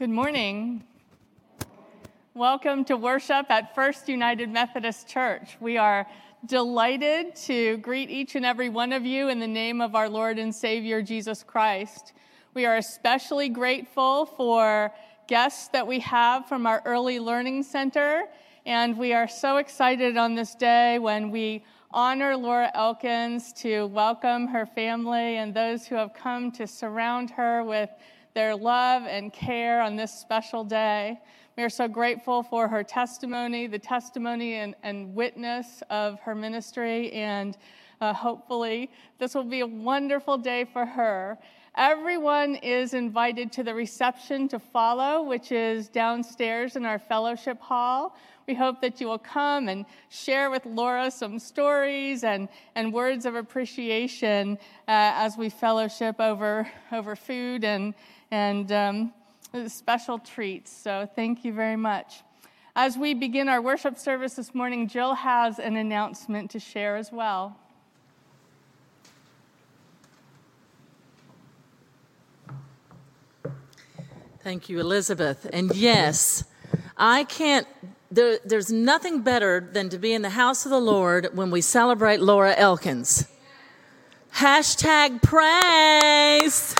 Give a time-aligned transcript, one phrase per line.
[0.00, 0.82] Good morning.
[2.32, 5.58] Welcome to worship at First United Methodist Church.
[5.60, 6.06] We are
[6.46, 10.38] delighted to greet each and every one of you in the name of our Lord
[10.38, 12.14] and Savior Jesus Christ.
[12.54, 14.90] We are especially grateful for
[15.26, 18.24] guests that we have from our Early Learning Center,
[18.64, 24.46] and we are so excited on this day when we honor Laura Elkins to welcome
[24.46, 27.90] her family and those who have come to surround her with
[28.40, 31.20] their love and care on this special day.
[31.58, 37.12] We are so grateful for her testimony, the testimony and, and witness of her ministry,
[37.12, 37.58] and
[38.00, 41.36] uh, hopefully this will be a wonderful day for her.
[41.76, 48.16] Everyone is invited to the reception to follow, which is downstairs in our fellowship hall.
[48.48, 53.26] We hope that you will come and share with Laura some stories and, and words
[53.26, 54.56] of appreciation
[54.88, 57.92] uh, as we fellowship over, over food and,
[58.30, 59.12] and um,
[59.66, 60.70] special treats.
[60.70, 62.22] So thank you very much.
[62.76, 67.10] As we begin our worship service this morning, Jill has an announcement to share as
[67.10, 67.56] well.
[74.42, 75.46] Thank you, Elizabeth.
[75.52, 76.44] And yes,
[76.96, 77.66] I can't,
[78.10, 81.60] there, there's nothing better than to be in the house of the Lord when we
[81.60, 83.28] celebrate Laura Elkins.
[84.36, 86.74] Hashtag praise.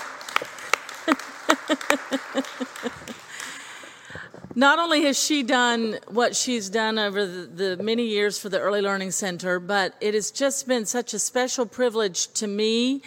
[4.55, 8.59] Not only has she done what she's done over the, the, many years for the
[8.59, 13.01] Early Learning Center, but it has just been such a special privilege to me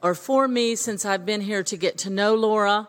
[0.00, 2.86] or for me since I've been here to get to know Laura.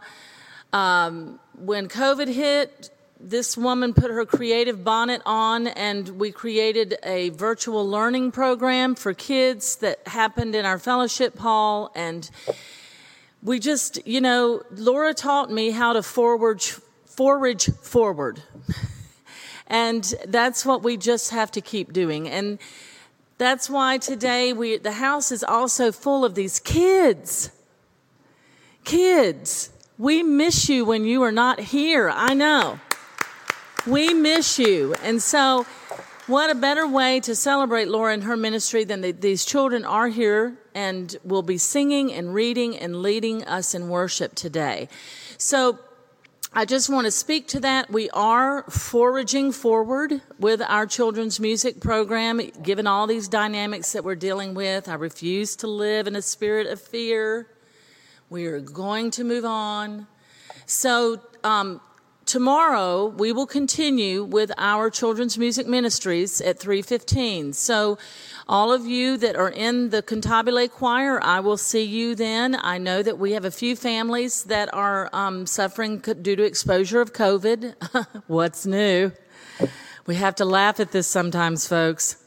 [0.74, 7.30] Um, when COVID hit, this woman put her creative bonnet on and we created a
[7.30, 12.30] virtual learning program for kids that happened in our fellowship hall and
[13.44, 16.62] we just, you know, Laura taught me how to forward,
[17.06, 18.42] forage forward.
[19.68, 22.28] and that's what we just have to keep doing.
[22.28, 22.60] And
[23.38, 27.51] that's why today we, the house is also full of these kids.
[28.84, 32.10] Kids, we miss you when you are not here.
[32.10, 32.80] I know.
[33.86, 34.95] We miss you.
[35.04, 35.66] And so,
[36.27, 40.09] what a better way to celebrate Laura and her ministry than the, these children are
[40.09, 44.89] here and will be singing and reading and leading us in worship today.
[45.38, 45.79] So,
[46.53, 47.91] I just want to speak to that.
[47.91, 54.15] We are foraging forward with our children's music program, given all these dynamics that we're
[54.15, 54.88] dealing with.
[54.88, 57.47] I refuse to live in a spirit of fear.
[58.29, 60.07] We are going to move on.
[60.65, 61.79] So, um,
[62.27, 67.97] tomorrow we will continue with our children's music ministries at 315 so
[68.50, 72.57] all of you that are in the cantabile choir i will see you then.
[72.62, 77.00] I know that we have a few families that are um, suffering due to exposure
[77.00, 77.75] of covid.
[78.27, 79.13] What's new?
[80.06, 82.26] We have to laugh at this sometimes folks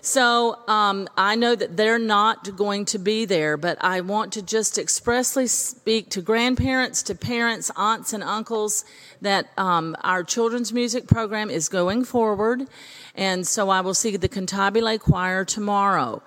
[0.00, 4.42] so um, I know that they're not going to be there, but I want to
[4.42, 8.84] just expressly speak to grandparents, to parents, aunts, and uncles
[9.20, 12.66] that um, our children's music program is going forward.
[13.14, 16.22] And so I will see the Cantabile Choir tomorrow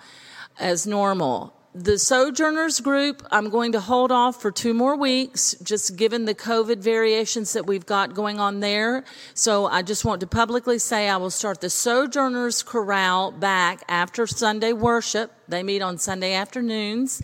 [0.60, 5.95] as normal the Sojourners group, I'm going to hold off for two more weeks, just
[5.95, 9.06] given the COVID variations that we've got going on there.
[9.33, 14.27] So I just want to publicly say I will start the Sojourners Chorale back after
[14.27, 15.31] Sunday worship.
[15.47, 17.21] They meet on Sunday afternoons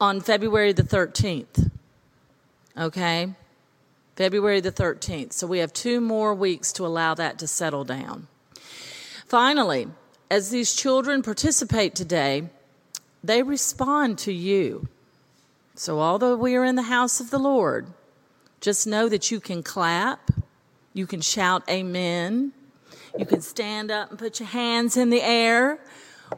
[0.00, 1.70] on February the 13th.
[2.76, 3.34] Okay?
[4.14, 5.32] February the 13th.
[5.32, 8.28] So we have two more weeks to allow that to settle down.
[9.26, 9.88] Finally,
[10.30, 12.50] as these children participate today,
[13.22, 14.88] they respond to you.
[15.74, 17.86] So, although we are in the house of the Lord,
[18.60, 20.30] just know that you can clap,
[20.92, 22.52] you can shout amen,
[23.16, 25.78] you can stand up and put your hands in the air.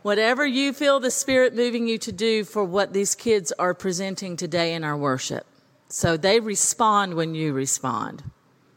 [0.02, 4.36] Whatever you feel the Spirit moving you to do for what these kids are presenting
[4.36, 5.46] today in our worship.
[5.88, 8.22] So they respond when you respond.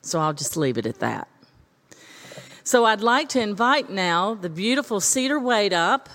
[0.01, 1.27] So I'll just leave it at that.
[2.63, 6.09] So I'd like to invite now the beautiful Cedar Wade up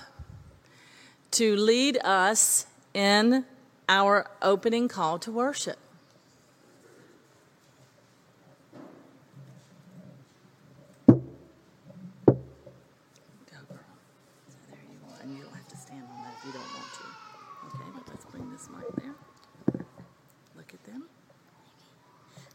[1.31, 3.45] to lead us in
[3.87, 5.77] our opening call to worship.
[11.07, 11.13] Go
[13.67, 13.79] girl.
[14.47, 15.21] So there you are.
[15.21, 17.05] And you don't have to stand on that if you don't want to.
[17.75, 19.15] Okay, but let's clean this mic there.
[20.55, 21.03] Look at them.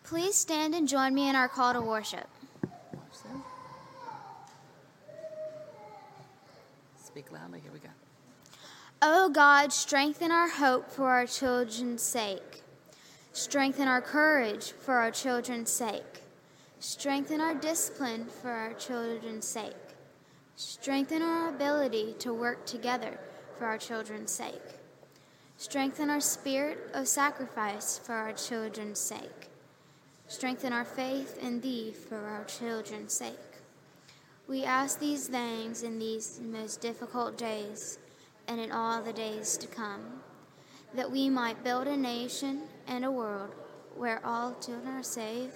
[0.03, 2.29] Please stand and join me in our call to worship.
[7.05, 7.61] Speak loudly.
[7.61, 7.94] Here we go.
[9.07, 12.63] O God, strengthen our hope for our children's sake.
[13.35, 16.23] Strengthen our courage for our children's sake.
[16.79, 19.75] Strengthen our discipline for our children's sake.
[20.57, 23.19] Strengthen our ability to work together
[23.59, 24.79] for our children's sake.
[25.59, 29.51] Strengthen our spirit of sacrifice for our children's sake.
[30.29, 33.35] Strengthen our faith in Thee for our children's sake.
[34.49, 37.99] We ask these things in these most difficult days
[38.49, 40.23] and in all the days to come,
[40.95, 43.55] that we might build a nation and a world
[43.97, 45.55] where all children are safe,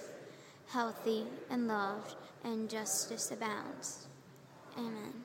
[0.67, 4.07] healthy, and loved, and justice abounds.
[4.77, 5.23] Amen.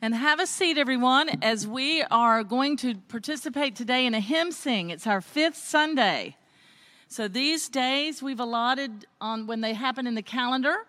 [0.00, 4.50] And have a seat, everyone, as we are going to participate today in a hymn
[4.50, 4.90] sing.
[4.90, 6.36] It's our fifth Sunday.
[7.06, 10.86] So these days we've allotted on when they happen in the calendar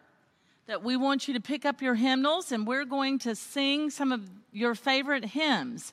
[0.68, 4.12] that we want you to pick up your hymnals and we're going to sing some
[4.12, 5.92] of your favorite hymns.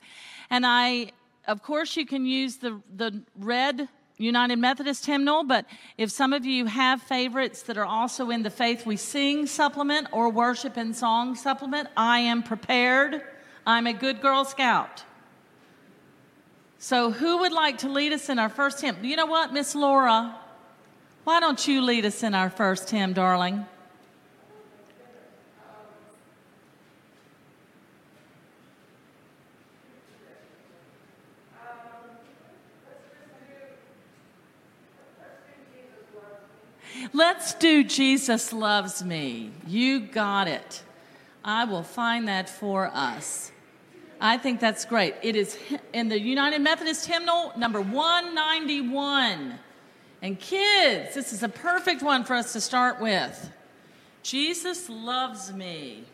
[0.49, 1.12] And I,
[1.47, 5.65] of course, you can use the, the red United Methodist hymnal, but
[5.97, 10.09] if some of you have favorites that are also in the Faith We Sing supplement
[10.12, 13.23] or Worship and Song supplement, I am prepared.
[13.67, 15.05] I'm a good Girl Scout.
[16.79, 18.97] So, who would like to lead us in our first hymn?
[19.03, 20.35] You know what, Miss Laura?
[21.25, 23.67] Why don't you lead us in our first hymn, darling?
[37.12, 39.50] Let's do Jesus Loves Me.
[39.67, 40.85] You got it.
[41.45, 43.50] I will find that for us.
[44.21, 45.14] I think that's great.
[45.23, 45.59] It is
[45.93, 49.59] in the United Methodist hymnal number 191.
[50.23, 53.50] And kids, this is a perfect one for us to start with.
[54.23, 56.05] Jesus loves me.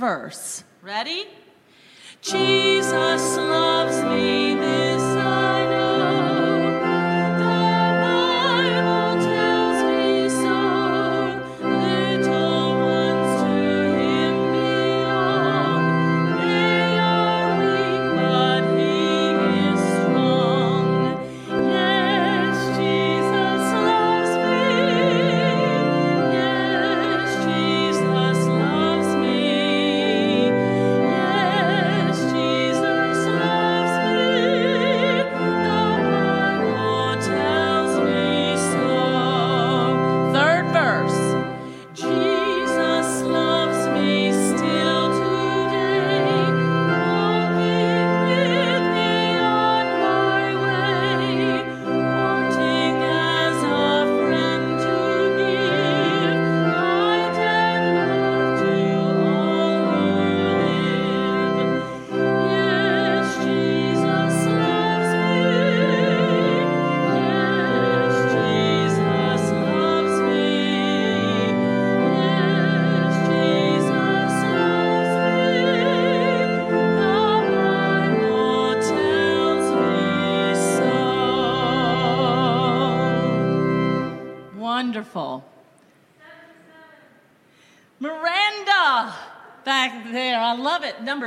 [0.00, 0.64] Verse.
[0.82, 1.26] Ready?
[2.22, 4.49] Jesus loves me.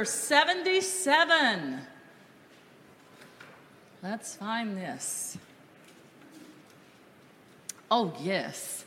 [0.04, 1.80] Number 77.
[4.02, 5.38] Let's find this.
[7.90, 8.84] Oh, yes.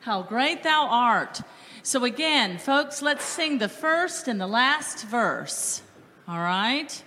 [0.00, 1.42] How great thou art.
[1.82, 5.82] So, again, folks, let's sing the first and the last verse.
[6.26, 7.04] All right?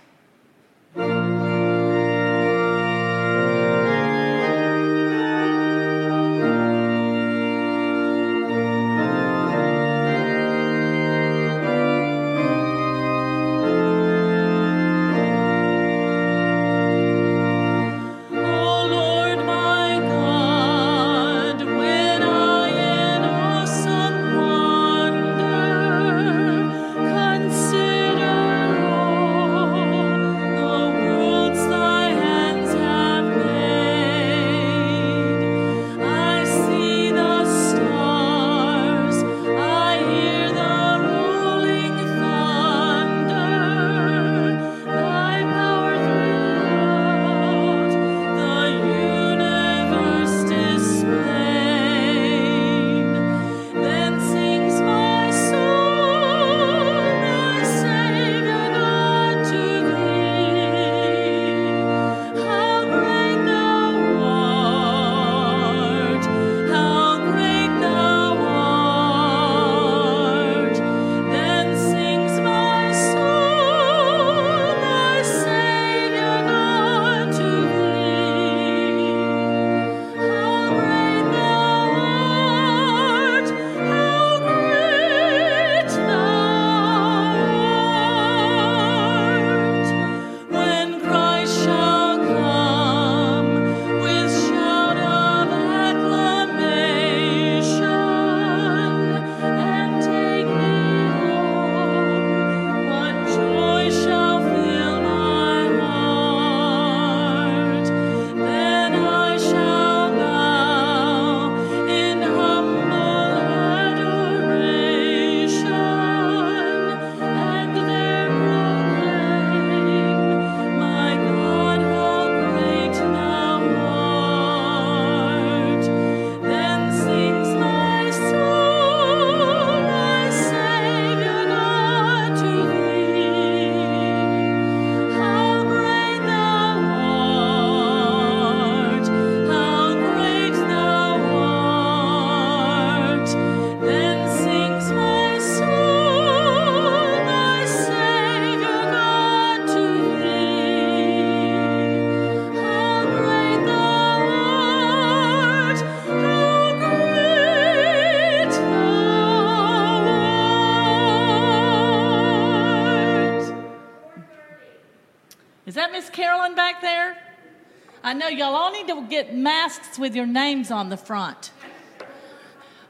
[169.18, 171.50] Get masks with your names on the front.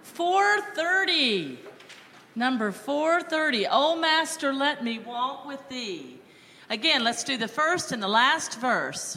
[0.03, 1.59] 430.
[2.35, 3.67] Number 430.
[3.71, 6.19] Oh, Master, let me walk with thee.
[6.69, 9.08] Again, let's do the first and the last verse.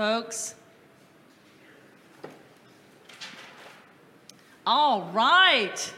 [0.00, 0.54] Folks.
[4.66, 5.92] All right.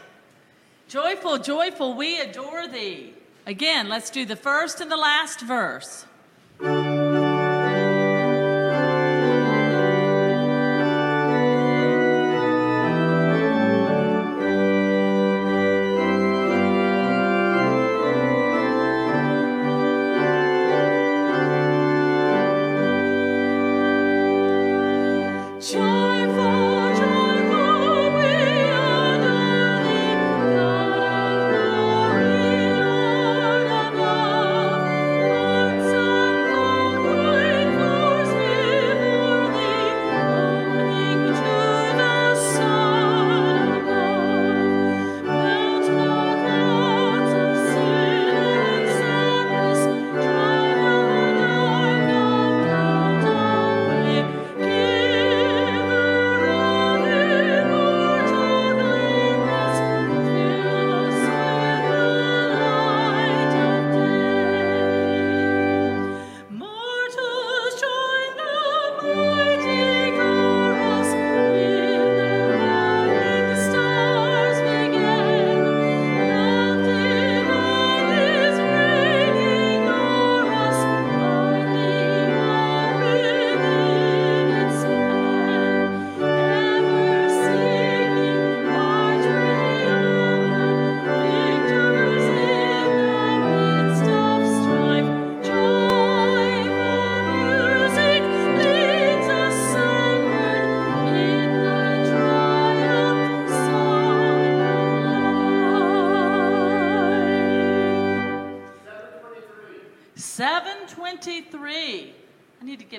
[0.89, 3.15] Joyful, joyful, we adore thee.
[3.47, 6.05] Again, let's do the first and the last verse.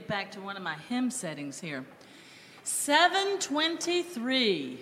[0.08, 1.84] Back to one of my hymn settings here.
[2.64, 4.80] 723.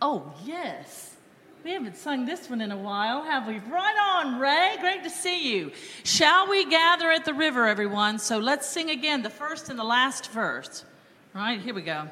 [0.00, 1.14] Oh, yes.
[1.62, 3.60] We haven't sung this one in a while, have we?
[3.60, 4.76] Right on, Ray.
[4.80, 5.70] Great to see you.
[6.02, 8.18] Shall we gather at the river, everyone?
[8.18, 10.84] So let's sing again the first and the last verse.
[11.36, 12.08] All right, here we go.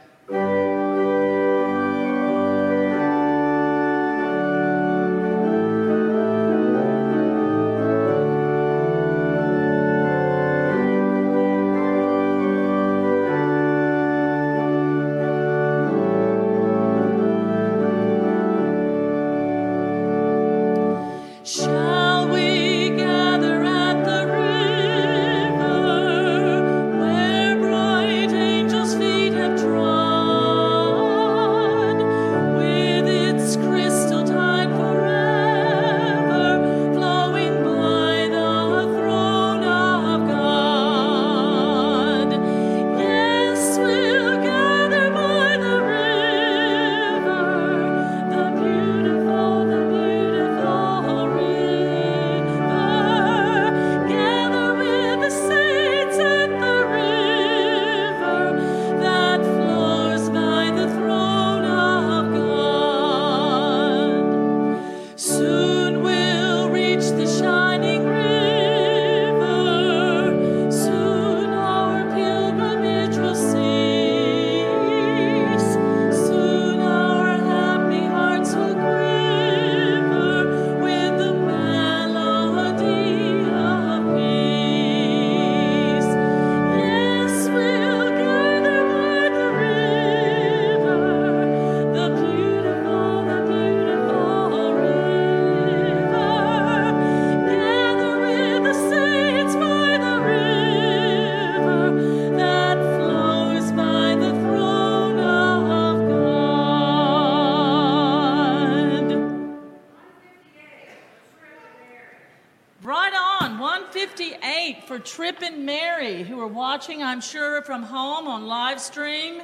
[117.20, 119.42] I'm sure, from home on live stream,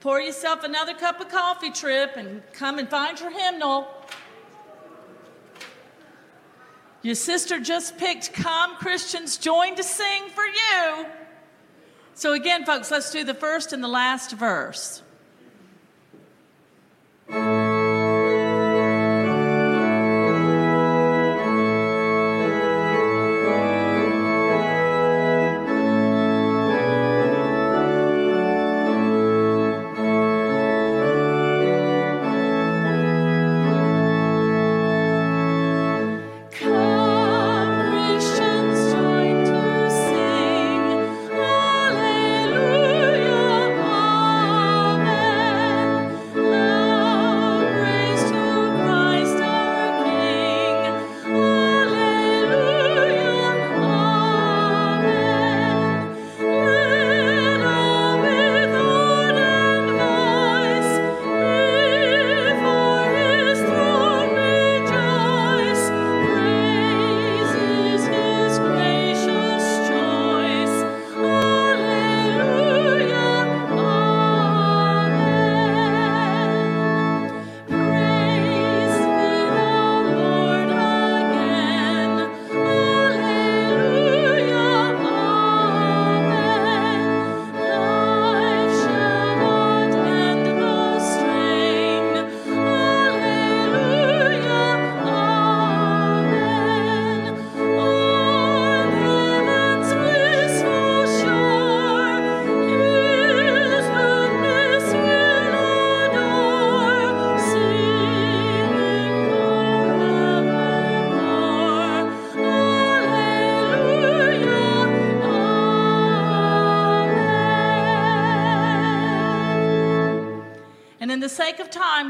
[0.00, 3.88] pour yourself another cup of coffee, Trip, and come and find your hymnal.
[7.02, 11.04] Your sister just picked Come Christians Join to Sing for you.
[12.14, 15.02] So, again, folks, let's do the first and the last verse.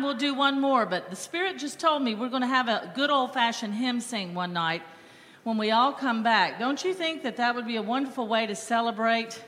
[0.02, 2.92] We'll do one more, but the Spirit just told me we're going to have a
[2.94, 4.82] good old fashioned hymn sing one night
[5.44, 6.58] when we all come back.
[6.58, 9.42] Don't you think that that would be a wonderful way to celebrate?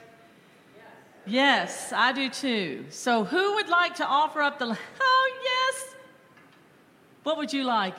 [1.26, 2.84] Yes, I do too.
[2.90, 4.66] So, who would like to offer up the.
[5.00, 5.94] Oh, yes.
[7.22, 7.94] What would you like?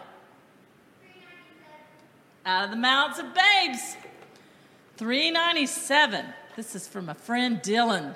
[2.45, 3.97] Out of the mouths of babes.
[4.97, 6.25] 397.
[6.55, 8.15] This is from a friend Dylan.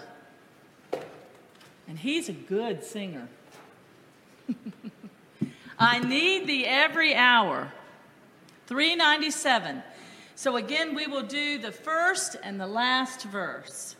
[1.88, 3.28] And he's a good singer.
[5.80, 7.72] I need thee every hour.
[8.68, 9.82] 397.
[10.36, 13.96] So again, we will do the first and the last verse.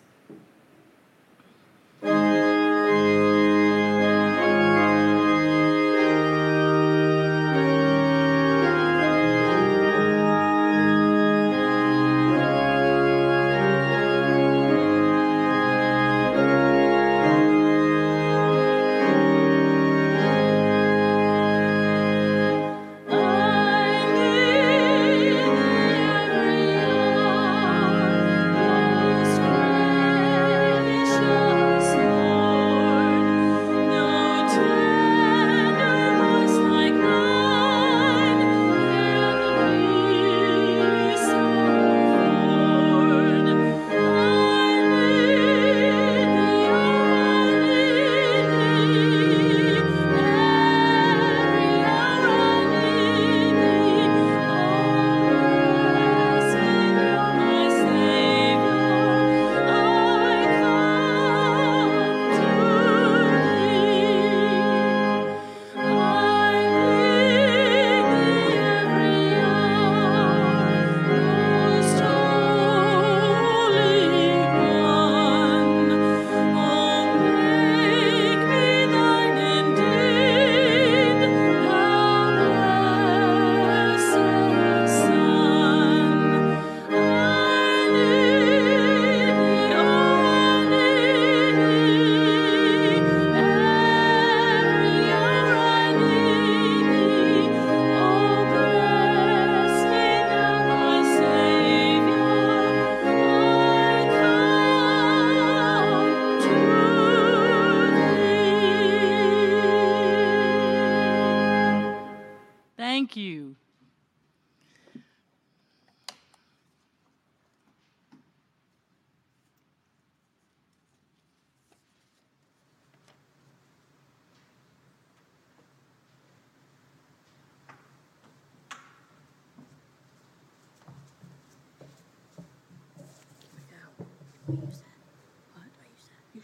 [113.10, 113.56] Thank you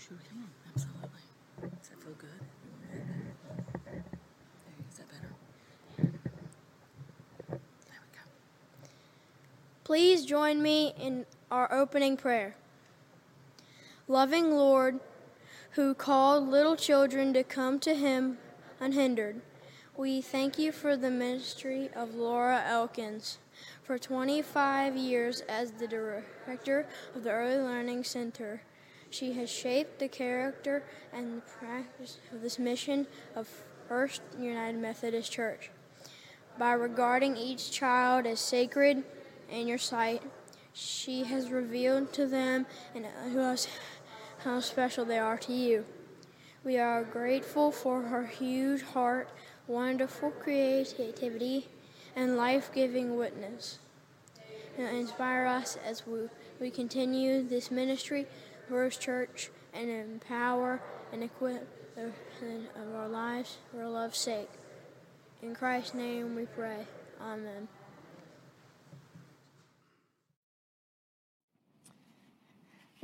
[0.08, 0.46] sure can.
[0.70, 1.26] Absolutely.
[1.62, 2.42] Does that feel good?
[2.94, 4.04] There,
[4.92, 5.34] is that better?
[5.98, 6.08] There
[7.50, 8.24] we go.
[9.86, 12.56] Please join me in our opening prayer.
[14.08, 15.00] Loving Lord,
[15.74, 18.40] who called little children to come to Him
[18.80, 19.42] unhindered,
[19.96, 23.38] we thank you for the ministry of Laura Elkins.
[23.84, 28.64] For 25 years as the director of the Early Learning Center,
[29.12, 33.48] she has shaped the character and the practice of this mission of
[33.88, 35.70] First United Methodist Church.
[36.58, 39.04] By regarding each child as sacred
[39.52, 40.22] in your sight,
[40.74, 43.06] she has revealed to them and
[43.38, 43.68] us
[44.44, 45.86] how special they are to you.
[46.64, 49.30] We are grateful for her huge heart,
[49.68, 51.68] wonderful creativity,
[52.16, 53.80] and life giving witness.
[54.78, 56.28] Now inspire us as we,
[56.60, 58.26] we continue this ministry,
[58.68, 60.82] First Church, and empower
[61.14, 62.12] and equip the
[62.76, 64.50] of our lives for love's sake.
[65.42, 66.86] In Christ's name we pray.
[67.22, 67.68] Amen.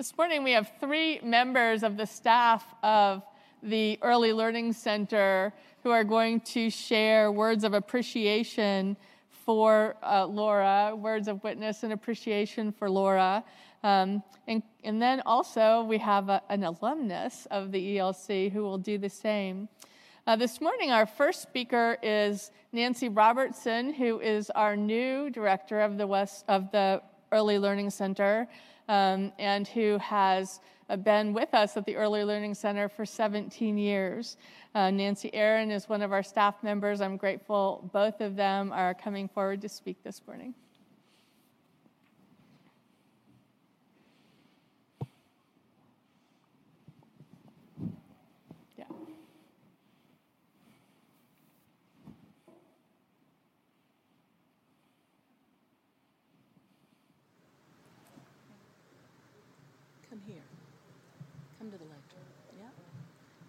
[0.01, 3.21] This morning we have three members of the staff of
[3.61, 8.97] the Early Learning Center who are going to share words of appreciation
[9.29, 13.43] for uh, Laura, words of witness and appreciation for Laura.
[13.83, 18.79] Um, and, and then also we have a, an alumnus of the ELC who will
[18.79, 19.69] do the same.
[20.25, 25.99] Uh, this morning, our first speaker is Nancy Robertson, who is our new director of
[25.99, 28.47] the West of the Early Learning Center,
[28.91, 33.77] um, and who has uh, been with us at the Early Learning Center for 17
[33.77, 34.35] years.
[34.75, 36.99] Uh, Nancy Aaron is one of our staff members.
[36.99, 40.53] I'm grateful both of them are coming forward to speak this morning.
[48.77, 48.83] Yeah.
[60.09, 60.35] Come here.
[61.71, 62.19] The lectern.
[62.59, 62.65] Yeah.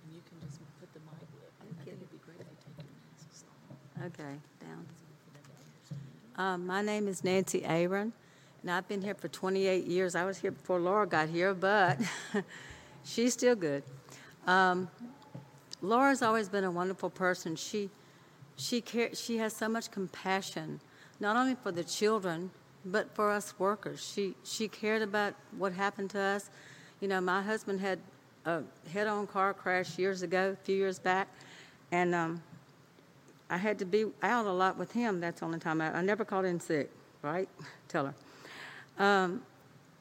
[0.05, 1.27] And you can just put the mic.
[1.61, 4.07] I think it'd be great if you take your masks off.
[4.07, 4.87] Okay, down.
[6.37, 8.13] Um, my name is Nancy Aaron,
[8.63, 10.15] and I've been here for 28 years.
[10.15, 11.99] I was here before Laura got here, but
[13.05, 13.83] she's still good.
[14.47, 14.89] Um,
[15.81, 17.57] Laura's always been a wonderful person.
[17.57, 17.91] She,
[18.55, 20.79] she, care, she has so much compassion,
[21.19, 22.53] not only for the children,
[22.85, 24.13] but for us workers.
[24.15, 26.51] She, she cared about what happened to us.
[27.01, 27.99] You know, my husband had
[28.45, 31.29] a head-on car crash years ago, a few years back,
[31.91, 32.43] and um,
[33.51, 35.21] I had to be out a lot with him.
[35.21, 36.91] That's the only time I, I never called in sick,
[37.23, 37.49] right?
[37.89, 39.05] Tell her.
[39.05, 39.43] Um,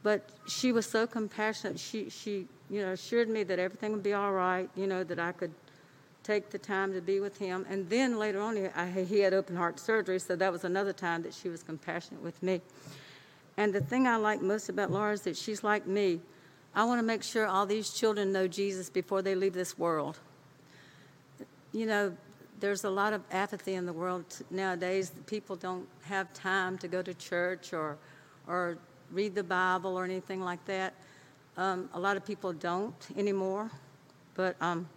[0.04, 1.80] but she was so compassionate.
[1.80, 4.69] She, she, you know, assured me that everything would be all right.
[4.75, 5.54] You know, that I could
[6.23, 7.65] take the time to be with him.
[7.69, 11.23] And then later on, I, he had open heart surgery, so that was another time
[11.23, 12.62] that she was compassionate with me.
[13.58, 16.21] And the thing I like most about Laura is that she's like me.
[16.73, 20.17] I want to make sure all these children know Jesus before they leave this world.
[21.73, 22.15] You know,
[22.62, 25.12] there's a lot of apathy in the world nowadays.
[25.25, 27.97] People don't have time to go to church or,
[28.47, 28.77] or
[29.12, 30.93] read the Bible or anything like that.
[31.57, 33.69] Um, a lot of people don't anymore,
[34.36, 34.88] but um,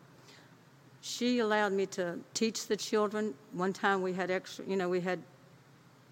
[1.00, 3.34] she allowed me to teach the children.
[3.52, 5.18] One time we had extra, you know, we had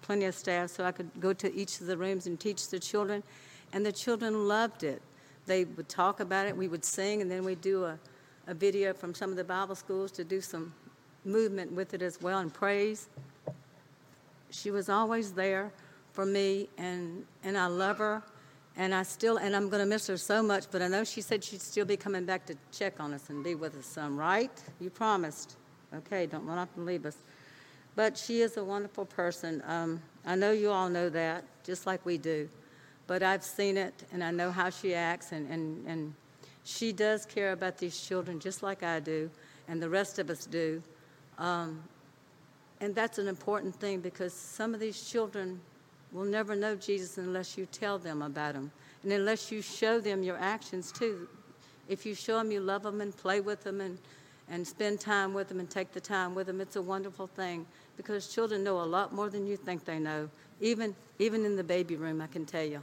[0.01, 2.79] plenty of staff, so I could go to each of the rooms and teach the
[2.79, 3.23] children,
[3.71, 5.01] and the children loved it.
[5.45, 7.97] They would talk about it, we would sing, and then we'd do a,
[8.47, 10.73] a video from some of the Bible schools to do some
[11.25, 13.07] movement with it as well and praise.
[14.49, 15.71] She was always there
[16.13, 18.23] for me, and, and I love her.
[18.75, 21.21] And I still, and I'm going to miss her so much, but I know she
[21.21, 24.17] said she'd still be coming back to check on us and be with us some,
[24.17, 24.51] right?
[24.79, 25.57] You promised.
[25.93, 27.17] Okay, don't run off and leave us.
[27.95, 29.61] But she is a wonderful person.
[29.67, 32.49] Um, I know you all know that, just like we do.
[33.07, 36.13] But I've seen it, and I know how she acts, and, and, and
[36.63, 39.29] she does care about these children just like I do,
[39.67, 40.81] and the rest of us do.
[41.37, 41.83] Um,
[42.79, 45.59] and that's an important thing because some of these children
[46.11, 48.71] will never know Jesus unless you tell them about him.
[49.03, 51.27] And unless you show them your actions too.
[51.89, 53.97] If you show them you love them and play with them and,
[54.49, 56.61] and spend time with them and take the time with them.
[56.61, 57.65] It's a wonderful thing
[57.97, 60.29] because children know a lot more than you think they know.
[60.61, 62.81] Even, even in the baby room, I can tell you.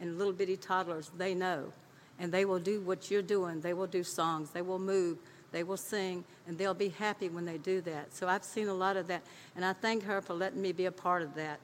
[0.00, 1.72] And little bitty toddlers, they know.
[2.18, 3.60] And they will do what you're doing.
[3.60, 5.18] They will do songs, they will move,
[5.52, 8.14] they will sing, and they'll be happy when they do that.
[8.14, 9.22] So I've seen a lot of that,
[9.56, 11.60] and I thank her for letting me be a part of that.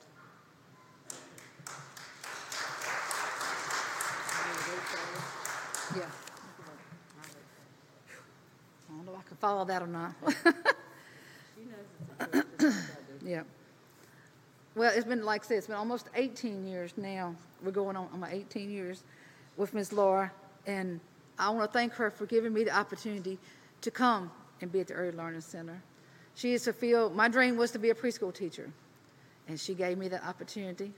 [5.94, 6.02] Yeah.
[8.88, 10.12] I don't know if I can follow that or not.
[13.24, 13.42] Yeah.
[14.76, 17.36] Well, it's been, like I said, it's been almost 18 years now.
[17.62, 19.04] We're going on, on my 18 years
[19.56, 20.32] with Miss Laura,
[20.66, 20.98] and
[21.38, 23.38] I want to thank her for giving me the opportunity
[23.82, 25.80] to come and be at the Early Learning Center.
[26.34, 28.68] She is fulfilled, my dream was to be a preschool teacher,
[29.46, 30.92] and she gave me the opportunity.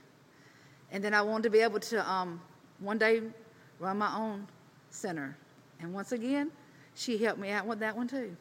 [0.91, 2.41] And then I wanted to be able to um,
[2.79, 3.21] one day
[3.79, 4.47] run my own
[4.89, 5.37] center.
[5.79, 6.49] And once again,
[6.95, 8.35] she helped me out with that one too.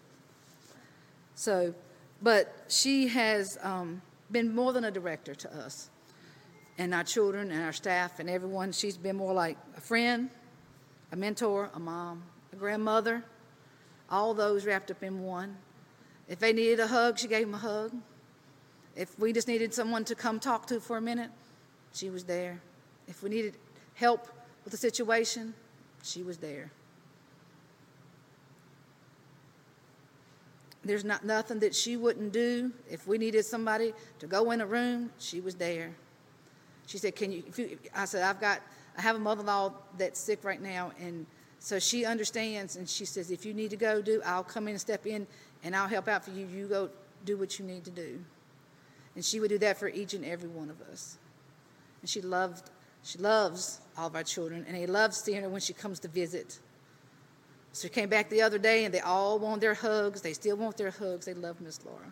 [1.34, 1.74] So,
[2.22, 5.90] but she has um, been more than a director to us
[6.78, 8.72] and our children and our staff and everyone.
[8.72, 10.30] She's been more like a friend,
[11.12, 13.24] a mentor, a mom, a grandmother,
[14.10, 15.56] all those wrapped up in one.
[16.28, 17.92] If they needed a hug, she gave them a hug.
[18.94, 21.30] If we just needed someone to come talk to for a minute,
[21.92, 22.60] she was there.
[23.06, 23.56] If we needed
[23.94, 24.28] help
[24.64, 25.54] with the situation,
[26.02, 26.70] she was there.
[30.86, 32.72] There's not nothing that she wouldn't do.
[32.90, 35.94] If we needed somebody to go in a room, she was there.
[36.86, 38.62] She said, "Can you?" you I said, "I've got.
[38.96, 41.26] I have a mother-in-law that's sick right now, and
[41.58, 42.76] so she understands.
[42.76, 45.26] And she says, if you need to go do, I'll come in and step in,
[45.62, 46.46] and I'll help out for you.
[46.46, 46.88] You go
[47.24, 48.24] do what you need to do."
[49.14, 51.18] And she would do that for each and every one of us.
[52.00, 52.70] And she loved.
[53.02, 56.08] She loves all of our children, and he loves seeing her when she comes to
[56.08, 56.58] visit.
[57.76, 60.22] She came back the other day, and they all want their hugs.
[60.22, 61.26] They still want their hugs.
[61.26, 62.10] They love Miss Laura,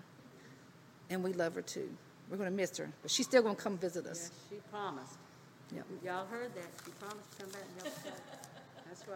[1.08, 1.88] and we love her too.
[2.30, 4.30] We're going to miss her, but she's still going to come visit us.
[4.30, 5.14] Yes, she promised.
[5.74, 5.86] Yep.
[6.04, 6.68] Y'all heard that.
[6.84, 8.20] She promised to come back and help us.
[8.86, 9.08] That's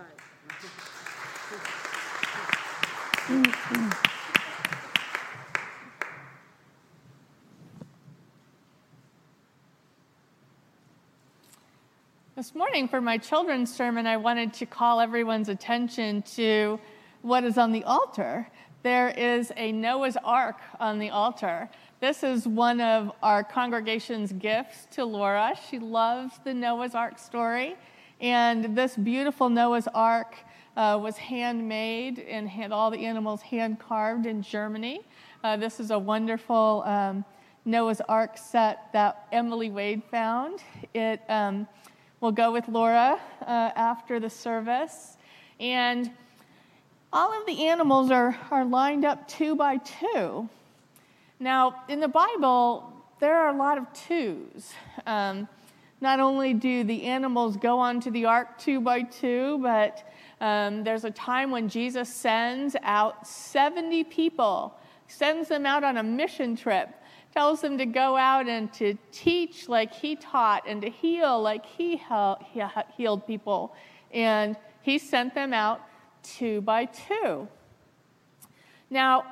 [3.93, 4.15] right.
[12.39, 16.79] This morning, for my children's sermon, I wanted to call everyone's attention to
[17.23, 18.47] what is on the altar.
[18.85, 21.69] There is a Noah's Ark on the altar.
[21.99, 25.59] This is one of our congregation's gifts to Laura.
[25.69, 27.75] She loves the Noah's Ark story.
[28.21, 30.37] And this beautiful Noah's Ark
[30.77, 35.01] uh, was handmade and had all the animals hand carved in Germany.
[35.43, 37.25] Uh, this is a wonderful um,
[37.65, 40.61] Noah's Ark set that Emily Wade found.
[40.95, 41.67] It um,
[42.21, 45.17] will go with Laura uh, after the service.
[45.61, 46.11] And
[47.13, 50.49] all of the animals are, are lined up two by two.
[51.41, 54.73] Now, in the Bible, there are a lot of twos.
[55.07, 55.49] Um,
[56.01, 61.05] not only do the animals go onto the ark two by two, but um, there's
[61.05, 64.75] a time when Jesus sends out 70 people,
[65.09, 66.91] sends them out on a mission trip,
[67.33, 71.65] tells them to go out and to teach like he taught and to heal like
[71.65, 72.01] he
[72.97, 73.75] healed people.
[74.13, 75.81] And he sent them out
[76.23, 77.49] two by two.
[78.91, 79.25] Now,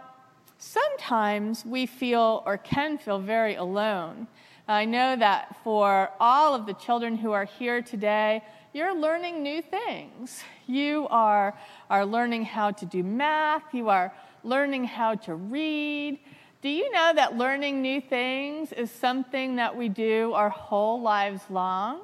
[0.59, 4.27] sometimes we feel or can feel very alone.
[4.69, 9.63] I know that for all of the children who are here today, you're learning new
[9.63, 10.43] things.
[10.67, 11.57] You are,
[11.89, 16.19] are learning how to do math, you are learning how to read.
[16.67, 21.41] Do you know that learning new things is something that we do our whole lives
[21.49, 22.01] long?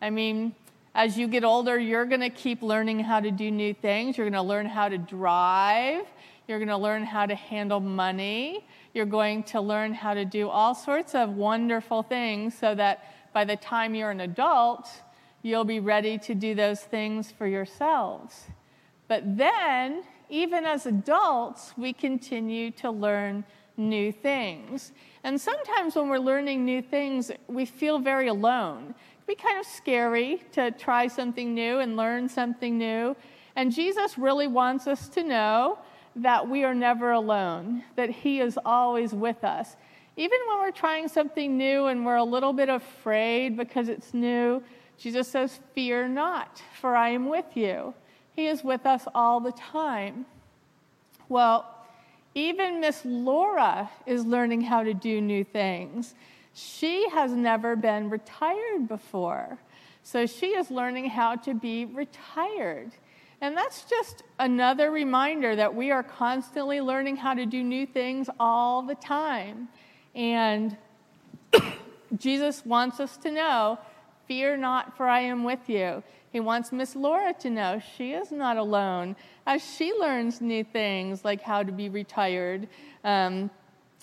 [0.00, 0.54] I mean,
[0.94, 4.16] as you get older, you're going to keep learning how to do new things.
[4.16, 6.04] You're going to learn how to drive.
[6.46, 8.64] You're going to learn how to handle money.
[8.94, 13.44] You're going to learn how to do all sorts of wonderful things so that by
[13.44, 14.88] the time you're an adult,
[15.42, 18.44] you'll be ready to do those things for yourselves.
[19.08, 23.44] But then, even as adults, we continue to learn
[23.76, 24.92] new things.
[25.24, 28.90] And sometimes when we're learning new things, we feel very alone.
[28.90, 33.16] It can be kind of scary to try something new and learn something new.
[33.56, 35.78] And Jesus really wants us to know
[36.16, 39.76] that we are never alone, that He is always with us.
[40.16, 44.62] Even when we're trying something new and we're a little bit afraid because it's new,
[44.98, 47.94] Jesus says, Fear not, for I am with you.
[48.34, 50.26] He is with us all the time.
[51.28, 51.66] Well,
[52.34, 56.14] even Miss Laura is learning how to do new things.
[56.54, 59.58] She has never been retired before.
[60.02, 62.92] So she is learning how to be retired.
[63.40, 68.28] And that's just another reminder that we are constantly learning how to do new things
[68.40, 69.68] all the time.
[70.14, 70.76] And
[72.16, 73.78] Jesus wants us to know
[74.26, 76.02] fear not, for I am with you.
[76.32, 79.16] He wants Miss Laura to know she is not alone
[79.46, 82.68] as she learns new things like how to be retired.
[83.04, 83.50] Um,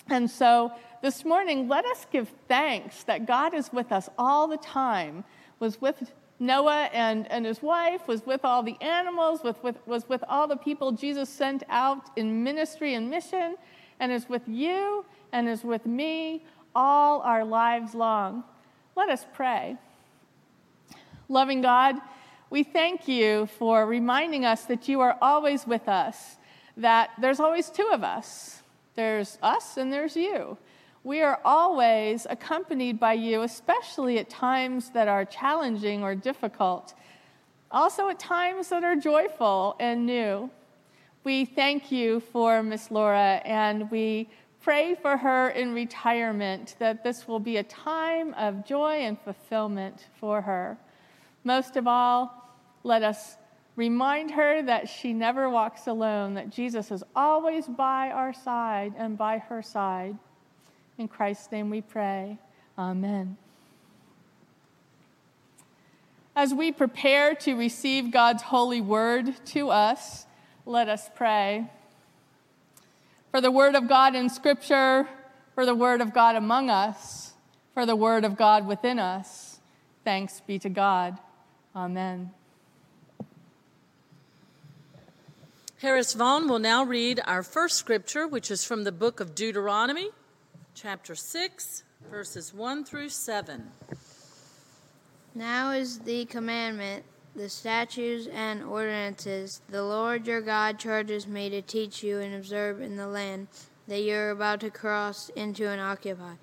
[0.08, 4.58] and so this morning, let us give thanks that God is with us all the
[4.58, 5.24] time,
[5.58, 10.08] was with Noah and, and his wife, was with all the animals, with, with, was
[10.08, 13.56] with all the people Jesus sent out in ministry and mission,
[13.98, 16.44] and is with you and is with me
[16.74, 18.44] all our lives long.
[18.96, 19.76] Let us pray.
[21.30, 21.94] Loving God,
[22.50, 26.36] we thank you for reminding us that you are always with us,
[26.76, 28.60] that there's always two of us
[29.00, 30.58] there's us and there's you.
[31.04, 36.92] We are always accompanied by you, especially at times that are challenging or difficult,
[37.70, 40.50] also at times that are joyful and new.
[41.24, 44.28] We thank you for Miss Laura and we
[44.60, 50.08] pray for her in retirement that this will be a time of joy and fulfillment
[50.18, 50.76] for her.
[51.44, 52.34] Most of all,
[52.82, 53.36] let us
[53.76, 59.16] remind her that she never walks alone, that Jesus is always by our side and
[59.16, 60.16] by her side.
[60.98, 62.38] In Christ's name we pray.
[62.78, 63.36] Amen.
[66.36, 70.26] As we prepare to receive God's holy word to us,
[70.66, 71.70] let us pray.
[73.30, 75.08] For the word of God in Scripture,
[75.54, 77.32] for the word of God among us,
[77.74, 79.60] for the word of God within us,
[80.04, 81.18] thanks be to God.
[81.74, 82.30] Amen.
[85.80, 90.10] Harris Vaughn will now read our first scripture, which is from the book of Deuteronomy,
[90.74, 93.70] chapter 6, verses 1 through 7.
[95.34, 97.04] Now is the commandment,
[97.36, 102.82] the statutes and ordinances the Lord your God charges me to teach you and observe
[102.82, 103.46] in the land
[103.86, 106.34] that you are about to cross into and occupy,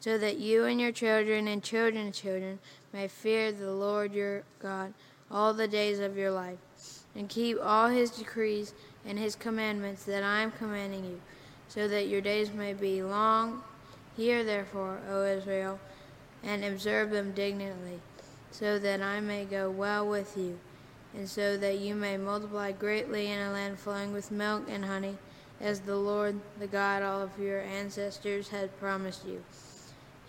[0.00, 2.58] so that you and your children and children's children
[2.92, 4.92] may fear the Lord your God
[5.30, 6.58] all the days of your life
[7.14, 8.74] and keep all his decrees
[9.06, 11.20] and his commandments that I am commanding you,
[11.68, 13.62] so that your days may be long.
[14.16, 15.78] Hear therefore, O Israel,
[16.42, 18.00] and observe them dignantly,
[18.50, 20.58] so that I may go well with you,
[21.14, 25.16] and so that you may multiply greatly in a land flowing with milk and honey,
[25.60, 29.42] as the Lord, the God of your ancestors, had promised you.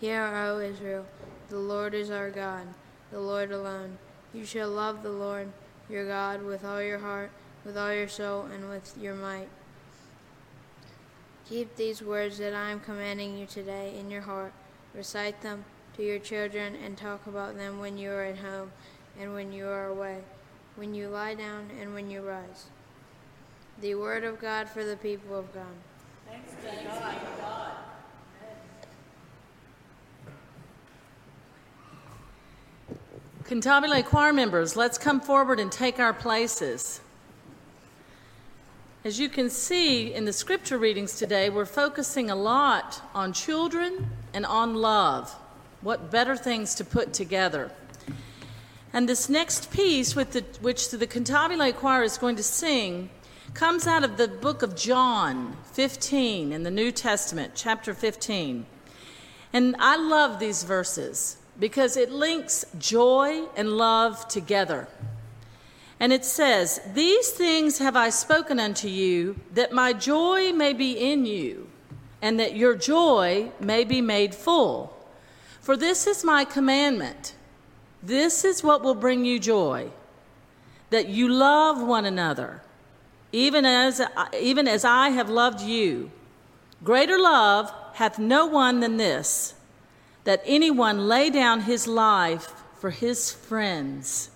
[0.02, 1.06] Hear, O Israel,
[1.48, 2.66] the Lord is our God,
[3.12, 3.98] the Lord alone.
[4.34, 5.52] You shall love the Lord
[5.88, 7.30] your God with all your heart,
[7.64, 9.46] with all your soul, and with your might.
[11.48, 14.52] Keep these words that I am commanding you today in your heart.
[14.92, 15.64] Recite them
[15.96, 18.72] to your children and talk about them when you are at home
[19.20, 20.18] and when you are away,
[20.74, 22.66] when you lie down and when you rise.
[23.80, 25.76] The word of God for the people of God.
[26.26, 27.61] Thanks be God.
[33.42, 37.00] Cantabile choir members, let's come forward and take our places.
[39.04, 44.10] As you can see in the scripture readings today, we're focusing a lot on children
[44.32, 45.34] and on love.
[45.80, 47.72] What better things to put together?
[48.92, 53.10] And this next piece, the, which the Cantabile choir is going to sing,
[53.54, 58.66] comes out of the book of John 15 in the New Testament, chapter 15.
[59.52, 64.88] And I love these verses because it links joy and love together.
[66.00, 70.92] And it says, These things have I spoken unto you, that my joy may be
[70.92, 71.68] in you,
[72.20, 74.96] and that your joy may be made full.
[75.60, 77.34] For this is my commandment.
[78.02, 79.90] This is what will bring you joy,
[80.90, 82.62] that you love one another,
[83.30, 84.00] even as,
[84.36, 86.10] even as I have loved you.
[86.82, 89.54] Greater love hath no one than this
[90.24, 94.30] that anyone lay down his life for his friends.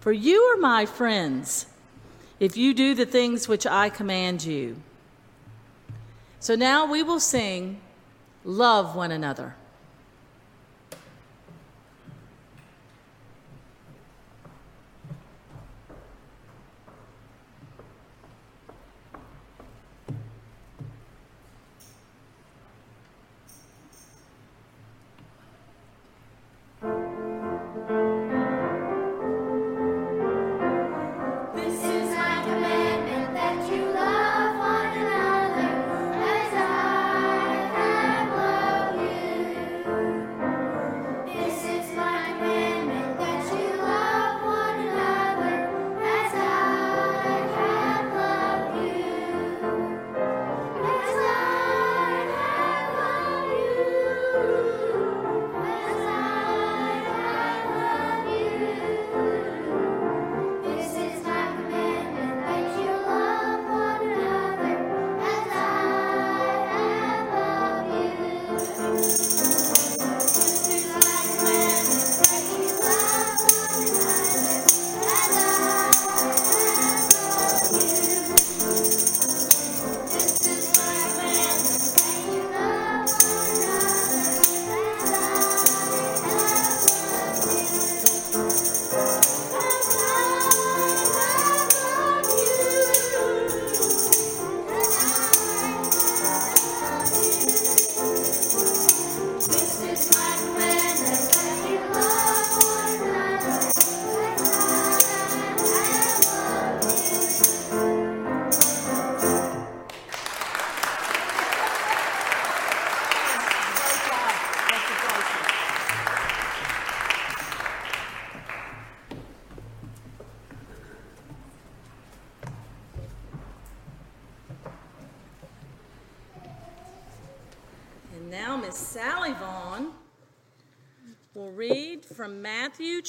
[0.00, 1.66] For you are my friends
[2.38, 4.76] if you do the things which I command you.
[6.40, 7.80] So now we will sing,
[8.44, 9.54] Love One Another.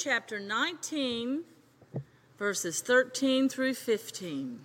[0.02, 1.44] Chapter 19,
[2.36, 4.58] verses 13 through 15.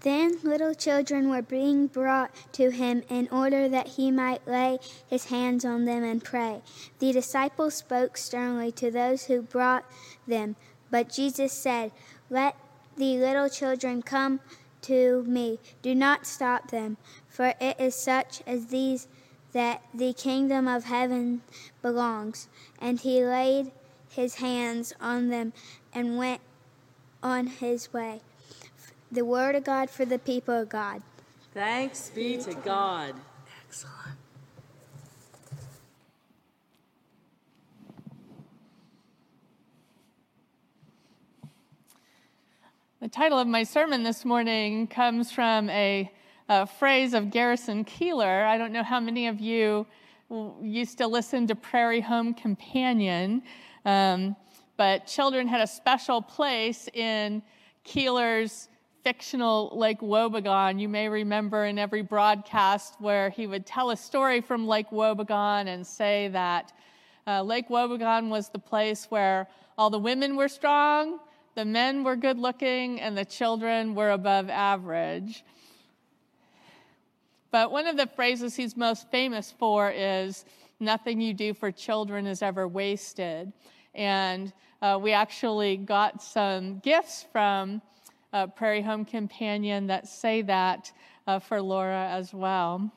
[0.00, 5.26] Then little children were being brought to him in order that he might lay his
[5.26, 6.62] hands on them and pray.
[6.98, 9.84] The disciples spoke sternly to those who brought
[10.26, 10.56] them,
[10.90, 11.92] but Jesus said,
[12.28, 12.56] Let
[12.96, 14.40] the little children come
[14.82, 15.60] to me.
[15.80, 16.96] Do not stop them,
[17.28, 19.06] for it is such as these
[19.52, 21.42] that the kingdom of heaven
[21.82, 22.48] belongs.
[22.80, 23.70] And he laid
[24.16, 25.52] his hands on them
[25.94, 26.40] and went
[27.22, 28.20] on his way.
[29.10, 31.02] The word of God for the people of God.
[31.54, 33.14] Thanks be to God.
[33.64, 34.18] Excellent.
[43.00, 46.10] The title of my sermon this morning comes from a
[46.48, 48.46] a phrase of Garrison Keillor.
[48.46, 49.86] I don't know how many of you
[50.62, 53.42] used to listen to Prairie Home Companion,
[53.86, 54.36] um,
[54.76, 57.40] but children had a special place in
[57.84, 58.68] Keillor's
[59.04, 60.80] fictional Lake Wobegon.
[60.80, 65.68] You may remember in every broadcast where he would tell a story from Lake Wobegon
[65.68, 66.72] and say that
[67.28, 69.46] uh, Lake Wobegon was the place where
[69.78, 71.20] all the women were strong,
[71.54, 75.44] the men were good looking, and the children were above average.
[77.52, 80.44] But one of the phrases he's most famous for is,
[80.78, 83.52] Nothing you do for children is ever wasted.
[83.96, 87.82] And uh, we actually got some gifts from
[88.32, 90.92] uh, Prairie Home Companion that say that
[91.26, 92.92] uh, for Laura as well.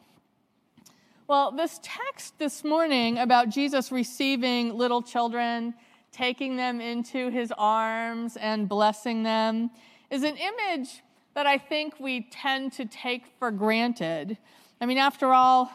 [1.27, 5.73] Well, this text this morning about Jesus receiving little children,
[6.11, 9.69] taking them into his arms, and blessing them
[10.09, 11.03] is an image
[11.35, 14.37] that I think we tend to take for granted.
[14.81, 15.71] I mean, after all,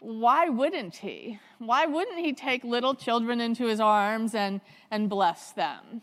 [0.00, 1.38] why wouldn't he?
[1.66, 4.60] Why wouldn't he take little children into his arms and,
[4.90, 6.02] and bless them?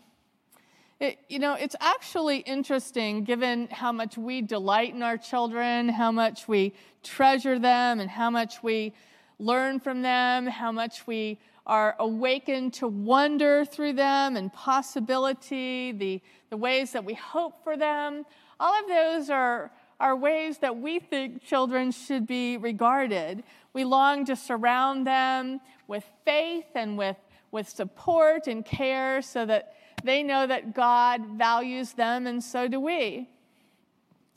[0.98, 6.12] It, you know, it's actually interesting given how much we delight in our children, how
[6.12, 8.94] much we treasure them, and how much we
[9.38, 16.20] learn from them, how much we are awakened to wonder through them and possibility, the,
[16.50, 18.24] the ways that we hope for them.
[18.58, 23.44] All of those are, are ways that we think children should be regarded.
[23.74, 27.16] We long to surround them with faith and with,
[27.52, 32.80] with support and care so that they know that God values them, and so do
[32.80, 33.28] we.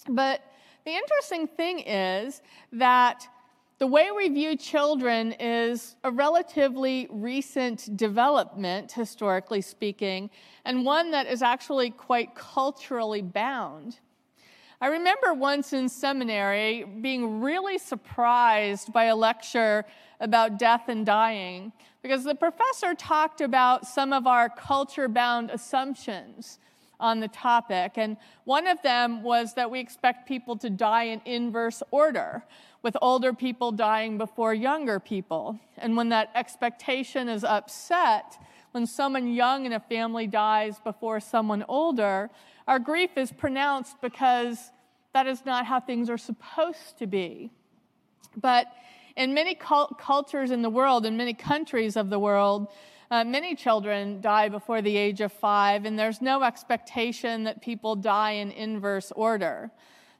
[0.09, 0.41] But
[0.85, 2.41] the interesting thing is
[2.73, 3.25] that
[3.79, 10.29] the way we view children is a relatively recent development, historically speaking,
[10.65, 13.99] and one that is actually quite culturally bound.
[14.83, 19.85] I remember once in seminary being really surprised by a lecture
[20.19, 21.71] about death and dying
[22.01, 26.59] because the professor talked about some of our culture bound assumptions
[26.99, 27.93] on the topic.
[27.95, 32.43] And one of them was that we expect people to die in inverse order,
[32.81, 35.57] with older people dying before younger people.
[35.77, 38.37] And when that expectation is upset,
[38.73, 42.29] when someone young in a family dies before someone older,
[42.67, 44.71] our grief is pronounced because
[45.13, 47.51] that is not how things are supposed to be.
[48.35, 48.67] But
[49.15, 52.67] in many cult- cultures in the world, in many countries of the world,
[53.11, 57.95] uh, many children die before the age of five, and there's no expectation that people
[57.95, 59.69] die in inverse order.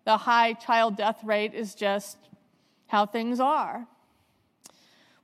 [0.05, 2.17] The high child death rate is just
[2.87, 3.87] how things are.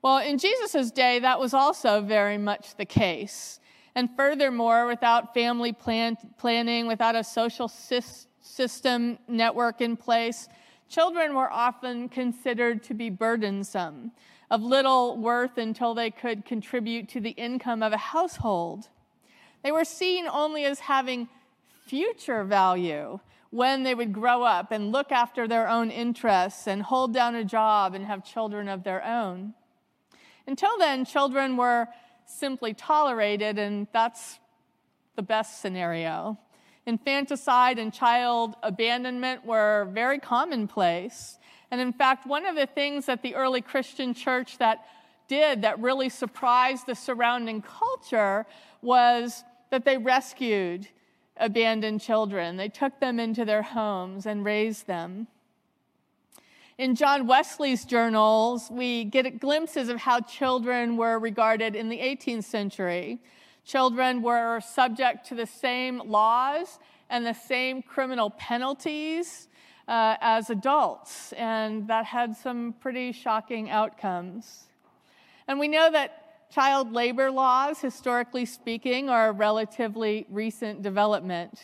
[0.01, 3.58] Well, in Jesus' day, that was also very much the case.
[3.95, 10.47] And furthermore, without family plan- planning, without a social system, system network in place,
[10.87, 14.11] children were often considered to be burdensome,
[14.49, 18.89] of little worth until they could contribute to the income of a household.
[19.63, 21.29] They were seen only as having
[21.85, 23.19] future value
[23.51, 27.43] when they would grow up and look after their own interests and hold down a
[27.43, 29.53] job and have children of their own.
[30.47, 31.87] Until then, children were
[32.29, 34.39] simply tolerated, and that's
[35.15, 36.37] the best scenario.
[36.85, 41.37] Infanticide and child abandonment were very commonplace.
[41.71, 44.85] And in fact, one of the things that the early Christian church that
[45.27, 48.45] did that really surprised the surrounding culture
[48.81, 50.87] was that they rescued
[51.37, 52.57] abandoned children.
[52.57, 55.27] They took them into their homes and raised them.
[56.79, 62.45] In John Wesley's journals, we get glimpses of how children were regarded in the 18th
[62.45, 63.19] century.
[63.65, 69.49] Children were subject to the same laws and the same criminal penalties
[69.89, 74.67] uh, as adults, and that had some pretty shocking outcomes.
[75.49, 81.59] And we know that child labor laws, historically speaking, are a relatively recent development.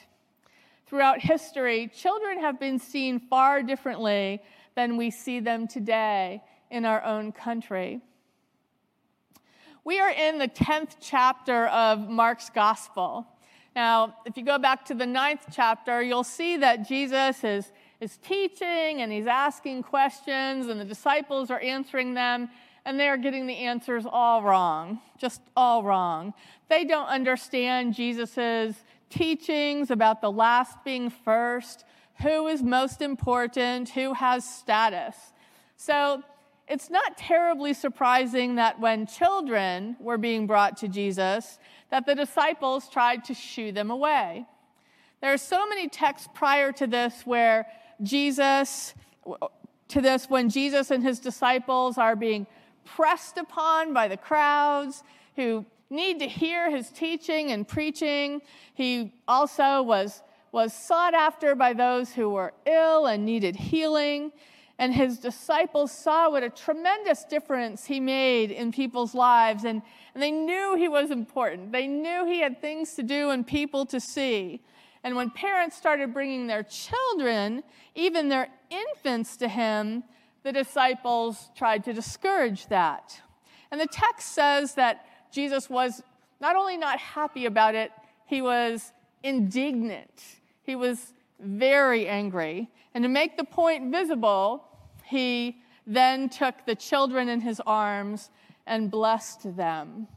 [0.87, 4.41] Throughout history, children have been seen far differently
[4.75, 8.01] than we see them today in our own country.
[9.83, 13.27] We are in the 10th chapter of Mark's Gospel.
[13.75, 18.17] Now, if you go back to the ninth chapter, you'll see that Jesus is, is
[18.17, 22.49] teaching and he's asking questions, and the disciples are answering them,
[22.85, 26.33] and they are getting the answers all wrong, just all wrong.
[26.67, 28.75] They don't understand Jesus'
[29.09, 31.85] teachings about the last being first,
[32.21, 35.15] who is most important, who has status.
[35.77, 36.23] So,
[36.67, 41.59] it's not terribly surprising that when children were being brought to Jesus,
[41.91, 44.45] that the disciples tried to shoo them away.
[45.21, 47.67] There are so many texts prior to this where
[48.01, 48.95] Jesus,
[49.89, 52.47] to this, when Jesus and his disciples are being
[52.83, 55.03] pressed upon by the crowds
[55.35, 58.41] who need to hear his teaching and preaching.
[58.73, 60.21] He also was,
[60.55, 64.31] was sought after by those who were ill and needed healing
[64.77, 69.81] and his disciples saw what a tremendous difference he made in people's lives, and,
[70.13, 71.71] and they knew he was important.
[71.71, 74.61] They knew he had things to do and people to see.
[75.03, 80.03] And when parents started bringing their children, even their infants, to him,
[80.43, 83.21] the disciples tried to discourage that.
[83.71, 86.03] And the text says that Jesus was
[86.41, 87.91] not only not happy about it,
[88.25, 88.91] he was
[89.23, 90.21] indignant.
[90.65, 92.69] He was very angry.
[92.93, 94.65] And to make the point visible,
[95.03, 98.29] he then took the children in his arms
[98.65, 100.07] and blessed them.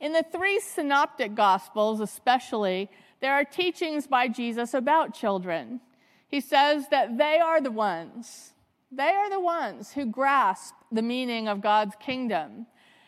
[0.00, 5.80] In the three synoptic gospels, especially, there are teachings by Jesus about children.
[6.28, 8.52] He says that they are the ones,
[8.92, 12.66] they are the ones who grasp the meaning of God's kingdom.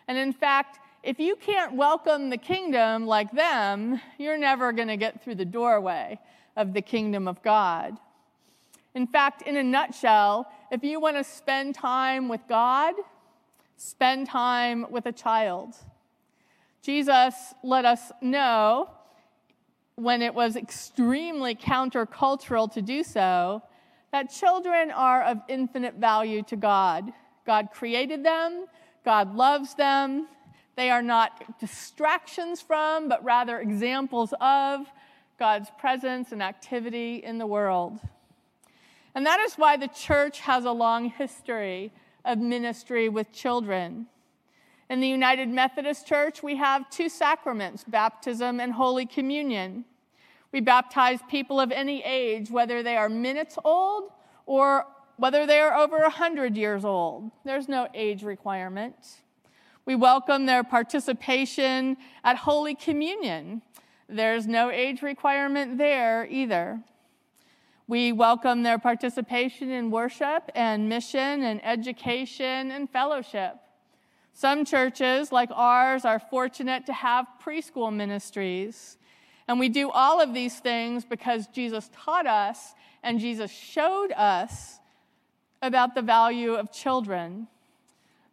[0.09, 4.97] And in fact, if you can't welcome the kingdom like them, you're never going to
[4.97, 6.19] get through the doorway
[6.57, 7.97] of the kingdom of God.
[8.93, 12.95] In fact, in a nutshell, if you want to spend time with God,
[13.77, 15.77] spend time with a child.
[16.83, 18.91] Jesus let us know
[19.95, 23.63] when it was extremely countercultural to do so
[24.11, 27.13] that children are of infinite value to God.
[27.47, 28.67] God created them,
[29.05, 30.27] God loves them.
[30.77, 34.87] They are not distractions from, but rather examples of
[35.39, 37.99] God's presence and activity in the world.
[39.15, 41.93] And that is why the church has a long history
[42.25, 44.07] of ministry with children.
[44.91, 49.87] In the United Methodist Church, we have two sacraments baptism and Holy Communion.
[50.53, 54.13] We baptize people of any age, whether they are minutes old
[54.45, 57.31] or whether they are over 100 years old.
[57.45, 58.95] There's no age requirement.
[59.87, 63.63] We welcome their participation at Holy Communion.
[64.09, 66.81] There's no age requirement there either.
[67.87, 73.59] We welcome their participation in worship and mission and education and fellowship.
[74.33, 78.99] Some churches, like ours, are fortunate to have preschool ministries.
[79.47, 82.75] And we do all of these things because Jesus taught us
[83.05, 84.81] and Jesus showed us
[85.63, 87.47] about the value of children.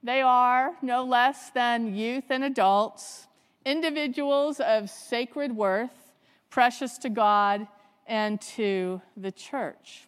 [0.03, 3.27] They are no less than youth and adults,
[3.65, 6.13] individuals of sacred worth,
[6.49, 7.67] precious to God
[8.05, 10.07] and to the church.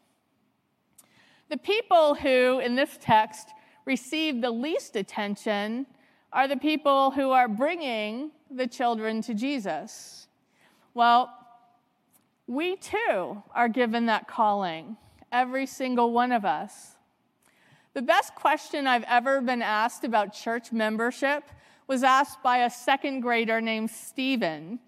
[1.50, 3.50] The people who, in this text,
[3.86, 5.86] receive the least attention
[6.34, 10.28] are the people who are bringing the children to Jesus.
[10.94, 11.32] Well,
[12.48, 14.98] we too are given that calling,
[15.32, 16.95] every single one of us.
[17.96, 21.46] The best question I've ever been asked about church membership
[21.88, 24.80] was asked by a second grader named Stephen.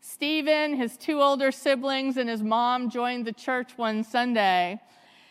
[0.00, 4.80] Stephen, his two older siblings, and his mom joined the church one Sunday.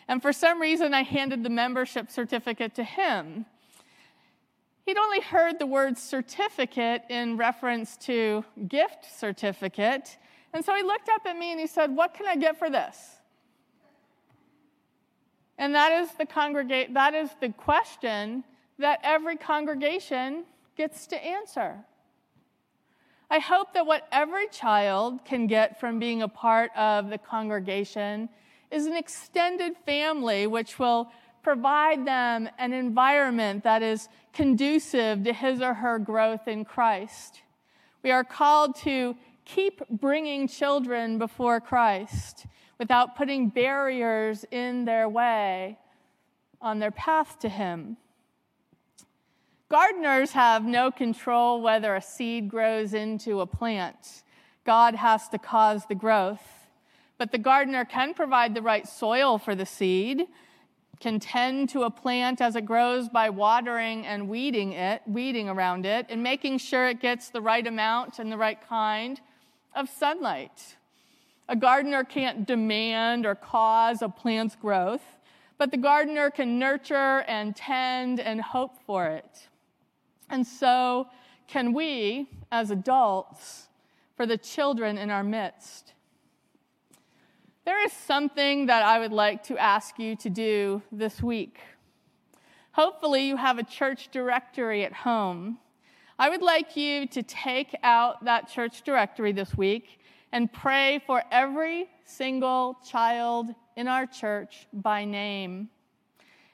[0.07, 3.45] And for some reason, I handed the membership certificate to him.
[4.85, 10.17] He'd only heard the word certificate in reference to gift certificate.
[10.53, 12.69] And so he looked up at me and he said, What can I get for
[12.69, 13.16] this?
[15.57, 18.43] And that is the that is the question
[18.79, 20.45] that every congregation
[20.75, 21.83] gets to answer.
[23.29, 28.29] I hope that what every child can get from being a part of the congregation
[28.71, 31.11] is an extended family which will
[31.43, 37.41] provide them an environment that is conducive to his or her growth in Christ.
[38.03, 42.45] We are called to keep bringing children before Christ
[42.77, 45.77] without putting barriers in their way
[46.61, 47.97] on their path to Him.
[49.69, 54.23] Gardeners have no control whether a seed grows into a plant.
[54.63, 56.41] God has to cause the growth.
[57.17, 60.27] But the gardener can provide the right soil for the seed,
[60.99, 65.85] can tend to a plant as it grows by watering and weeding it, weeding around
[65.85, 69.19] it, and making sure it gets the right amount and the right kind
[69.75, 70.77] of sunlight.
[71.49, 75.03] A gardener can't demand or cause a plant's growth,
[75.57, 79.47] but the gardener can nurture and tend and hope for it.
[80.29, 81.07] And so
[81.47, 83.69] can we, as adults,
[84.17, 85.93] for the children in our midst.
[87.65, 91.59] There is something that I would like to ask you to do this week.
[92.71, 95.59] Hopefully, you have a church directory at home.
[96.19, 99.99] I would like you to take out that church directory this week
[100.31, 105.69] and pray for every single child in our church by name.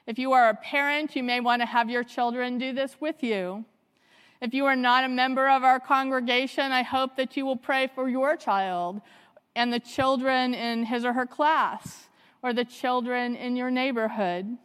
[0.06, 3.22] If you are a parent, you may want to have your children do this with
[3.22, 3.64] you.
[4.40, 7.88] If you are not a member of our congregation, I hope that you will pray
[7.94, 9.00] for your child
[9.56, 12.08] and the children in his or her class
[12.42, 14.58] or the children in your neighborhood.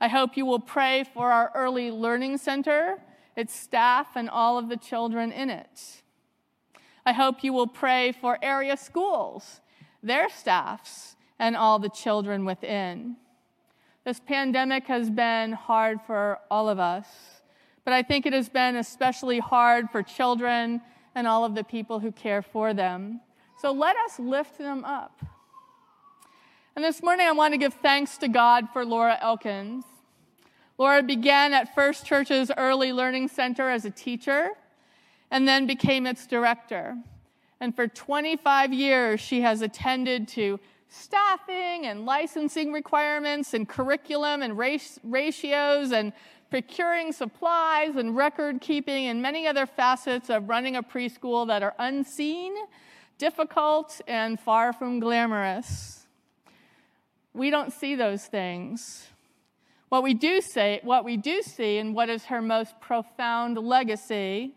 [0.00, 2.98] I hope you will pray for our early learning center,
[3.36, 6.01] its staff, and all of the children in it.
[7.04, 9.60] I hope you will pray for area schools,
[10.02, 13.16] their staffs, and all the children within.
[14.04, 17.06] This pandemic has been hard for all of us,
[17.84, 20.80] but I think it has been especially hard for children
[21.14, 23.20] and all of the people who care for them.
[23.60, 25.20] So let us lift them up.
[26.74, 29.84] And this morning, I want to give thanks to God for Laura Elkins.
[30.78, 34.52] Laura began at First Church's Early Learning Center as a teacher
[35.32, 36.94] and then became its director.
[37.58, 44.58] And for 25 years, she has attended to staffing and licensing requirements and curriculum and
[44.58, 46.12] race, ratios and
[46.50, 51.74] procuring supplies and record keeping and many other facets of running a preschool that are
[51.78, 52.54] unseen,
[53.16, 56.06] difficult, and far from glamorous.
[57.32, 59.06] We don't see those things.
[59.88, 64.56] What we do say, what we do see, and what is her most profound legacy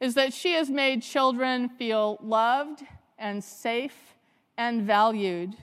[0.00, 2.82] is that she has made children feel loved
[3.18, 4.14] and safe
[4.56, 5.56] and valued.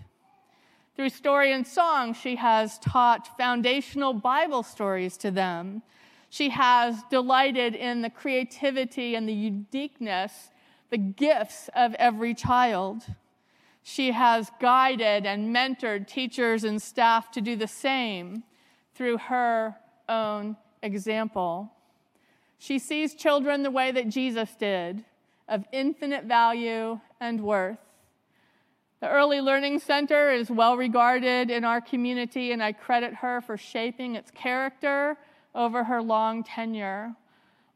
[0.95, 5.81] Through story and song, she has taught foundational Bible stories to them.
[6.29, 10.51] She has delighted in the creativity and the uniqueness,
[10.89, 13.03] the gifts of every child.
[13.83, 18.43] She has guided and mentored teachers and staff to do the same
[18.95, 19.75] through her
[20.07, 21.71] own example.
[22.57, 25.03] She sees children the way that Jesus did,
[25.47, 27.77] of infinite value and worth.
[29.01, 33.57] The Early Learning Center is well regarded in our community, and I credit her for
[33.57, 35.17] shaping its character
[35.53, 37.13] over her long tenure.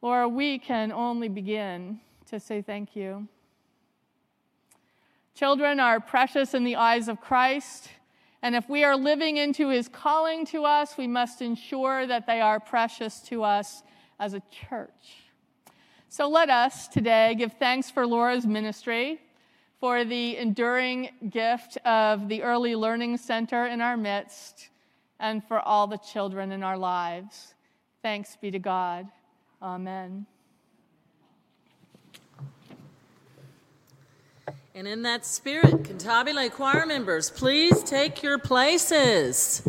[0.02, 3.28] Laura, we can only begin to say thank you.
[5.36, 7.90] Children are precious in the eyes of Christ,
[8.42, 12.40] and if we are living into his calling to us, we must ensure that they
[12.40, 13.84] are precious to us
[14.20, 15.24] as a church.
[16.10, 19.22] So let us today give thanks for Laura's ministry,
[19.80, 24.70] for the enduring gift of the Early Learning Center in our midst,
[25.20, 27.54] and for all the children in our lives.
[28.02, 29.08] Thanks be to God.
[29.62, 30.26] Amen.
[34.74, 39.68] And in that spirit, Cantabile choir members, please take your places.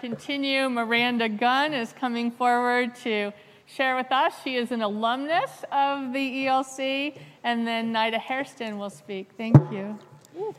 [0.00, 3.32] Continue, Miranda Gunn is coming forward to
[3.66, 4.34] share with us.
[4.42, 9.30] She is an alumnus of the ELC, and then Nida Hairston will speak.
[9.36, 9.98] Thank you.
[10.38, 10.54] Ooh,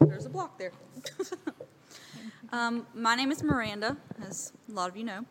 [0.00, 0.72] there's a block there.
[2.52, 5.24] um, my name is Miranda, as a lot of you know,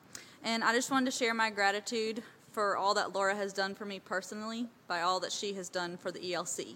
[0.43, 3.85] and I just wanted to share my gratitude for all that Laura has done for
[3.85, 6.75] me personally, by all that she has done for the ELC.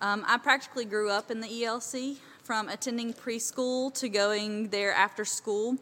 [0.00, 2.16] Um, I practically grew up in the ELC,
[2.50, 5.76] from attending preschool to going there after school.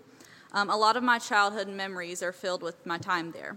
[0.52, 3.56] Um, a lot of my childhood memories are filled with my time there.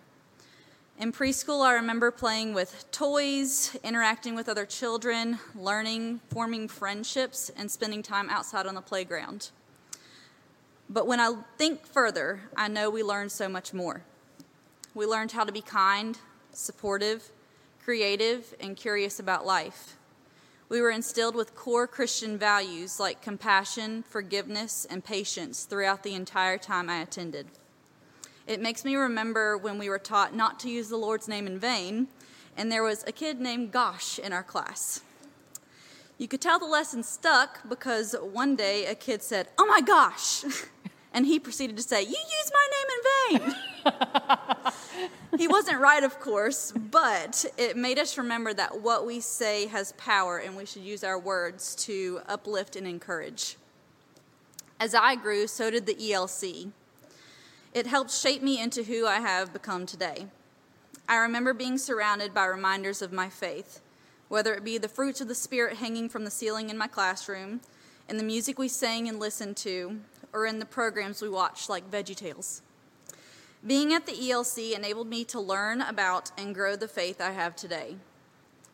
[0.98, 7.70] In preschool, I remember playing with toys, interacting with other children, learning, forming friendships, and
[7.70, 9.50] spending time outside on the playground.
[10.90, 14.04] But when I think further, I know we learned so much more.
[14.94, 16.18] We learned how to be kind,
[16.54, 17.30] supportive,
[17.84, 19.98] creative, and curious about life.
[20.72, 26.58] We were instilled with core Christian values like compassion, forgiveness, and patience throughout the entire
[26.58, 27.48] time I attended.
[28.48, 31.60] It makes me remember when we were taught not to use the Lord's name in
[31.60, 32.08] vain,
[32.56, 35.02] and there was a kid named Gosh in our class.
[36.18, 40.46] You could tell the lesson stuck because one day a kid said, Oh my gosh!
[41.14, 43.56] And he proceeded to say, You use my name in vain.
[45.38, 49.94] he wasn't right, of course, but it made us remember that what we say has
[49.94, 53.58] power and we should use our words to uplift and encourage.
[54.80, 56.72] As I grew, so did the ELC.
[57.74, 60.28] It helped shape me into who I have become today.
[61.08, 63.82] I remember being surrounded by reminders of my faith,
[64.28, 67.62] whether it be the fruits of the Spirit hanging from the ceiling in my classroom,
[68.08, 70.00] and the music we sang and listened to,
[70.34, 72.62] or in the programs we watch, like VeggieTales.
[73.66, 77.56] Being at the ELC enabled me to learn about and grow the faith I have
[77.56, 77.96] today.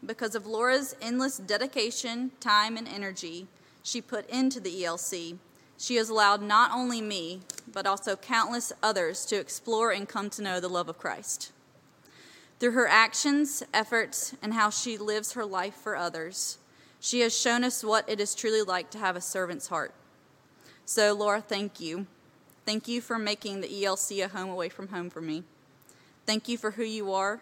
[0.05, 3.47] Because of Laura's endless dedication, time, and energy
[3.83, 5.37] she put into the ELC,
[5.77, 7.41] she has allowed not only me,
[7.71, 11.51] but also countless others to explore and come to know the love of Christ.
[12.59, 16.57] Through her actions, efforts, and how she lives her life for others,
[16.99, 19.93] she has shown us what it is truly like to have a servant's heart.
[20.89, 22.07] So, Laura, thank you.
[22.65, 25.43] Thank you for making the ELC a home away from home for me.
[26.25, 27.41] Thank you for who you are,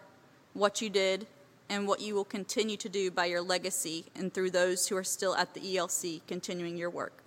[0.52, 1.28] what you did,
[1.68, 5.04] and what you will continue to do by your legacy and through those who are
[5.04, 7.22] still at the ELC continuing your work.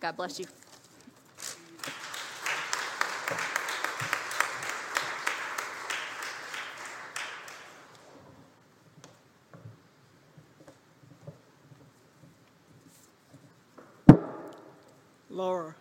[0.00, 0.46] God bless you.
[15.42, 15.74] Laura,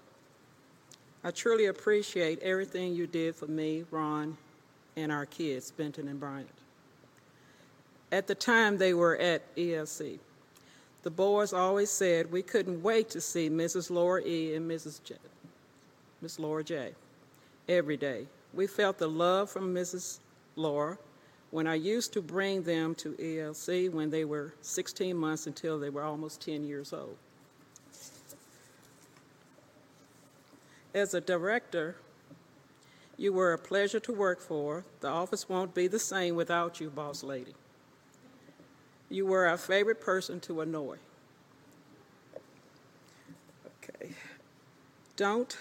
[1.24, 4.36] I truly appreciate everything you did for me, Ron,
[4.95, 6.49] and our kids, Benton and Bryant.
[8.12, 10.18] At the time they were at ELC,
[11.03, 13.91] the boys always said we couldn't wait to see Mrs.
[13.91, 14.55] Laura E.
[14.55, 15.03] and Mrs.
[15.03, 15.14] J,
[16.24, 16.93] Miss Laura J.
[17.70, 18.26] every day.
[18.55, 20.18] We felt the love from Mrs.
[20.55, 20.97] Laura
[21.51, 25.91] when I used to bring them to ELC when they were 16 months until they
[25.91, 27.16] were almost 10 years old.
[30.94, 31.96] As a director,
[33.18, 34.84] you were a pleasure to work for.
[35.00, 37.54] The office won't be the same without you, boss lady.
[39.10, 40.98] You were our favorite person to annoy.
[43.84, 44.14] Okay.
[45.16, 45.58] Don't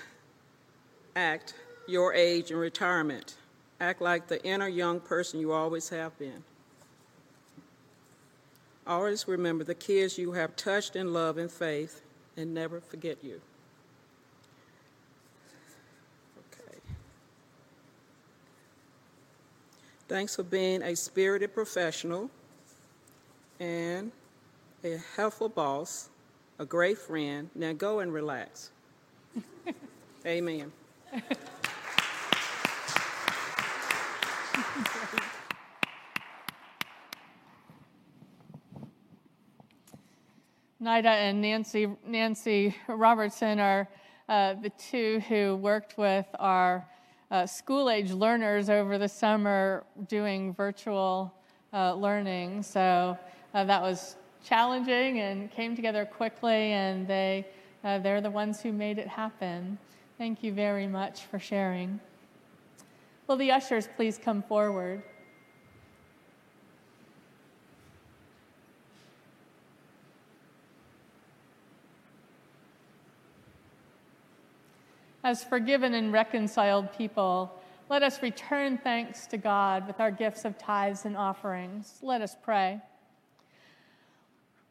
[1.15, 1.55] act
[1.87, 3.35] your age in retirement.
[3.81, 6.45] Act like the inner young person you always have been.
[8.87, 12.03] Always remember the kids you have touched in love and faith
[12.37, 13.41] and never forget you.
[20.11, 22.29] Thanks for being a spirited professional
[23.61, 24.11] and
[24.83, 26.09] a helpful boss,
[26.59, 27.49] a great friend.
[27.55, 28.73] Now go and relax.
[30.27, 30.73] Amen.
[40.83, 43.89] Nida and Nancy, Nancy Robertson are
[44.29, 46.85] uh, the two who worked with our
[47.31, 51.33] uh, school age learners over the summer doing virtual
[51.73, 52.63] uh, learning.
[52.63, 53.17] So
[53.55, 57.47] uh, that was challenging and came together quickly, and they,
[57.85, 59.79] uh, they're the ones who made it happen.
[60.19, 62.01] Thank you very much for sharing.
[63.27, 65.03] Will the ushers please come forward?
[75.23, 77.61] As forgiven and reconciled people,
[77.91, 81.99] let us return thanks to God with our gifts of tithes and offerings.
[82.01, 82.81] Let us pray.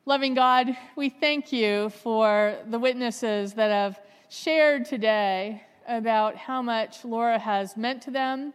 [0.07, 7.05] Loving God, we thank you for the witnesses that have shared today about how much
[7.05, 8.51] Laura has meant to them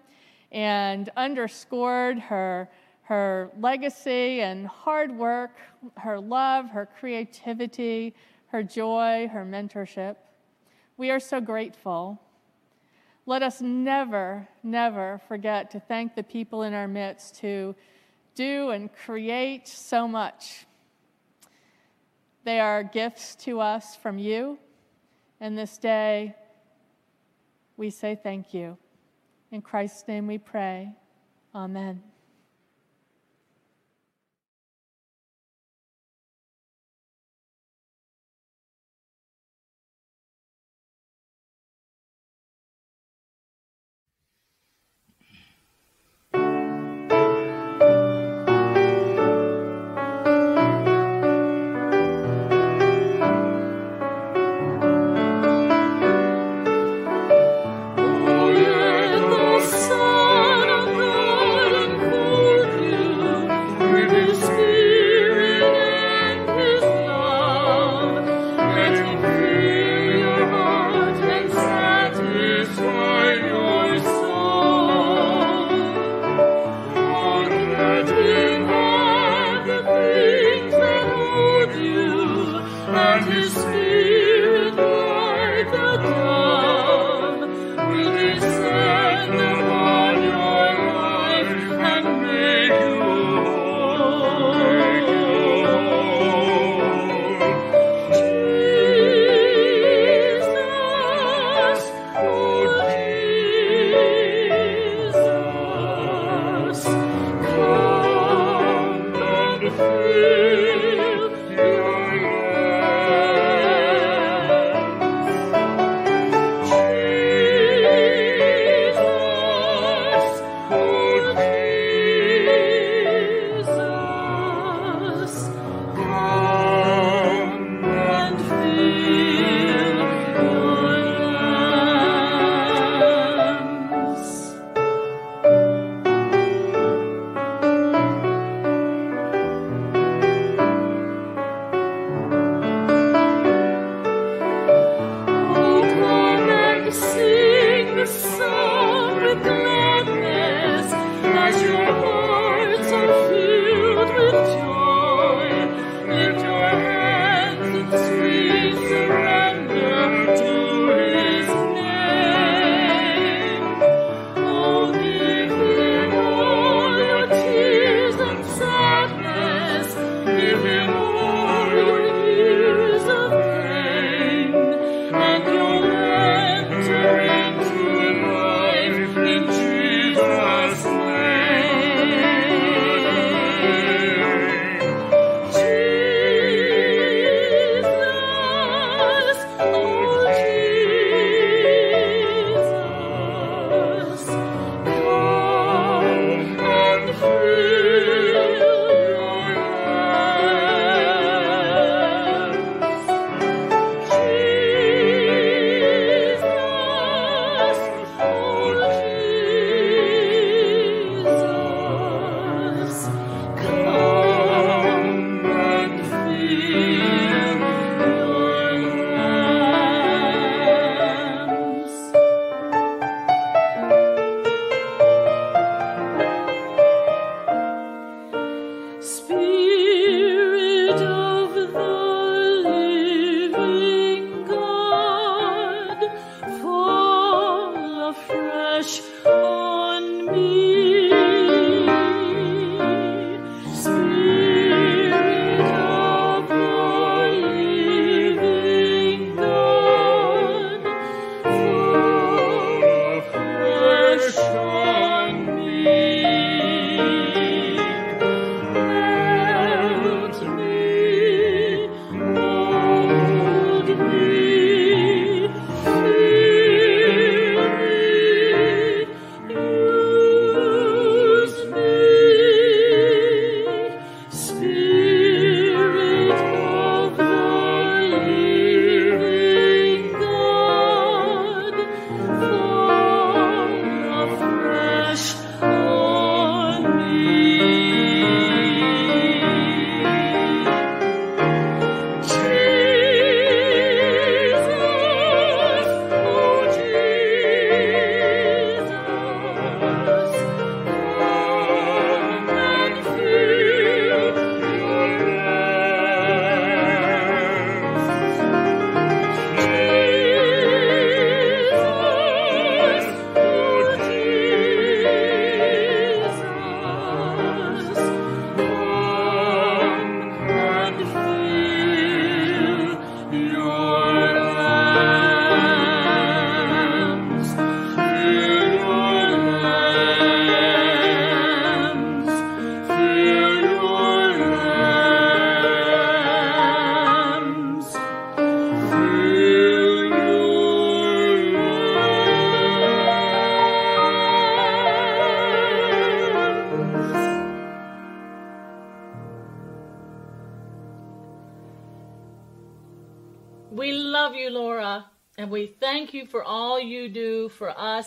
[0.51, 2.69] and underscored her,
[3.03, 5.59] her legacy and hard work,
[5.99, 8.17] her love, her creativity,
[8.49, 10.17] her joy, her mentorship.
[10.97, 12.21] We are so grateful.
[13.27, 17.75] Let us never, never forget to thank the people in our midst who
[18.35, 20.67] do and create so much.
[22.45, 24.59] They are gifts to us from you,
[25.41, 26.37] and this day
[27.77, 28.77] we say thank you.
[29.51, 30.93] In Christ's name we pray.
[31.55, 32.14] Amen.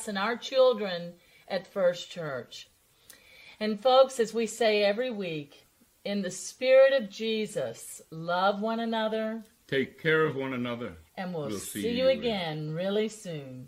[0.08, 1.14] Us and our children
[1.48, 2.70] at First Church.
[3.60, 5.66] And folks, as we say every week,
[6.06, 9.44] in the spirit of Jesus, love one another.
[9.68, 10.94] Take care of one another.
[11.16, 13.68] And we'll, we'll see, see, you again really soon.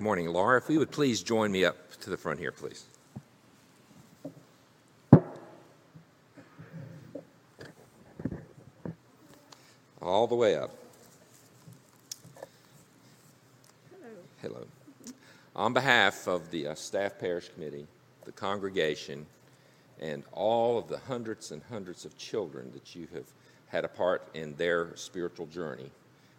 [0.00, 0.56] Good morning, Laura.
[0.56, 2.86] If we would please join me up to the front here, please.
[10.00, 10.70] All the way up.
[13.90, 14.08] Hello.
[14.40, 14.66] Hello.
[15.54, 17.86] On behalf of the uh, staff parish committee,
[18.24, 19.26] the congregation,
[20.00, 23.26] and all of the hundreds and hundreds of children that you have
[23.66, 25.90] had a part in their spiritual journey,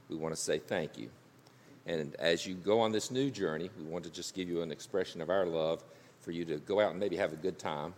[0.10, 1.12] we want to say thank you.
[1.86, 4.72] And as you go on this new journey, we want to just give you an
[4.72, 5.84] expression of our love
[6.20, 7.94] for you to go out and maybe have a good time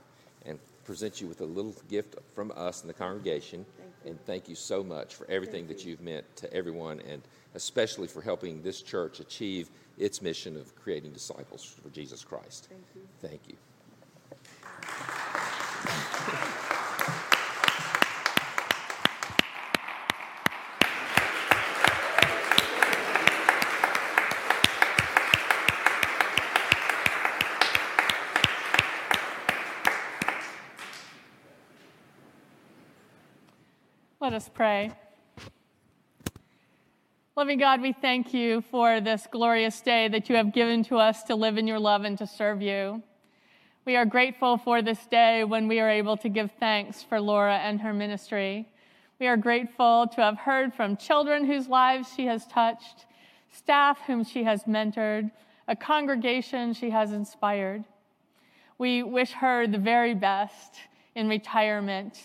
[0.46, 3.66] and present you with a little gift from us in the congregation.
[3.78, 7.22] Thank and thank you so much for everything thank that you've meant to everyone and
[7.56, 12.68] especially for helping this church achieve its mission of creating disciples for Jesus Christ.
[12.70, 13.02] Thank you.
[13.22, 13.48] Thank
[34.34, 34.92] Let us pray.
[37.36, 41.22] Loving God, we thank you for this glorious day that you have given to us
[41.26, 43.04] to live in your love and to serve you.
[43.86, 47.58] We are grateful for this day when we are able to give thanks for Laura
[47.58, 48.68] and her ministry.
[49.20, 53.06] We are grateful to have heard from children whose lives she has touched,
[53.52, 55.30] staff whom she has mentored,
[55.68, 57.84] a congregation she has inspired.
[58.80, 60.78] We wish her the very best
[61.14, 62.18] in retirement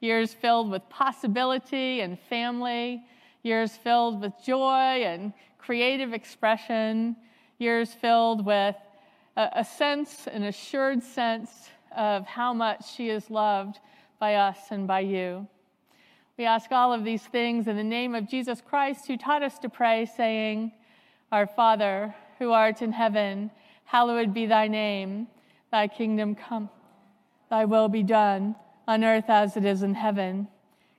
[0.00, 3.02] years filled with possibility and family,
[3.42, 7.16] years filled with joy and creative expression,
[7.58, 8.76] years filled with
[9.36, 13.78] a, a sense, an assured sense of how much she is loved
[14.18, 15.46] by us and by you.
[16.36, 19.58] We ask all of these things in the name of Jesus Christ, who taught us
[19.60, 20.72] to pray, saying,
[21.32, 23.50] Our Father, who art in heaven,
[23.84, 25.28] hallowed be thy name.
[25.72, 26.68] Thy kingdom come,
[27.50, 28.54] thy will be done
[28.86, 30.48] on earth as it is in heaven.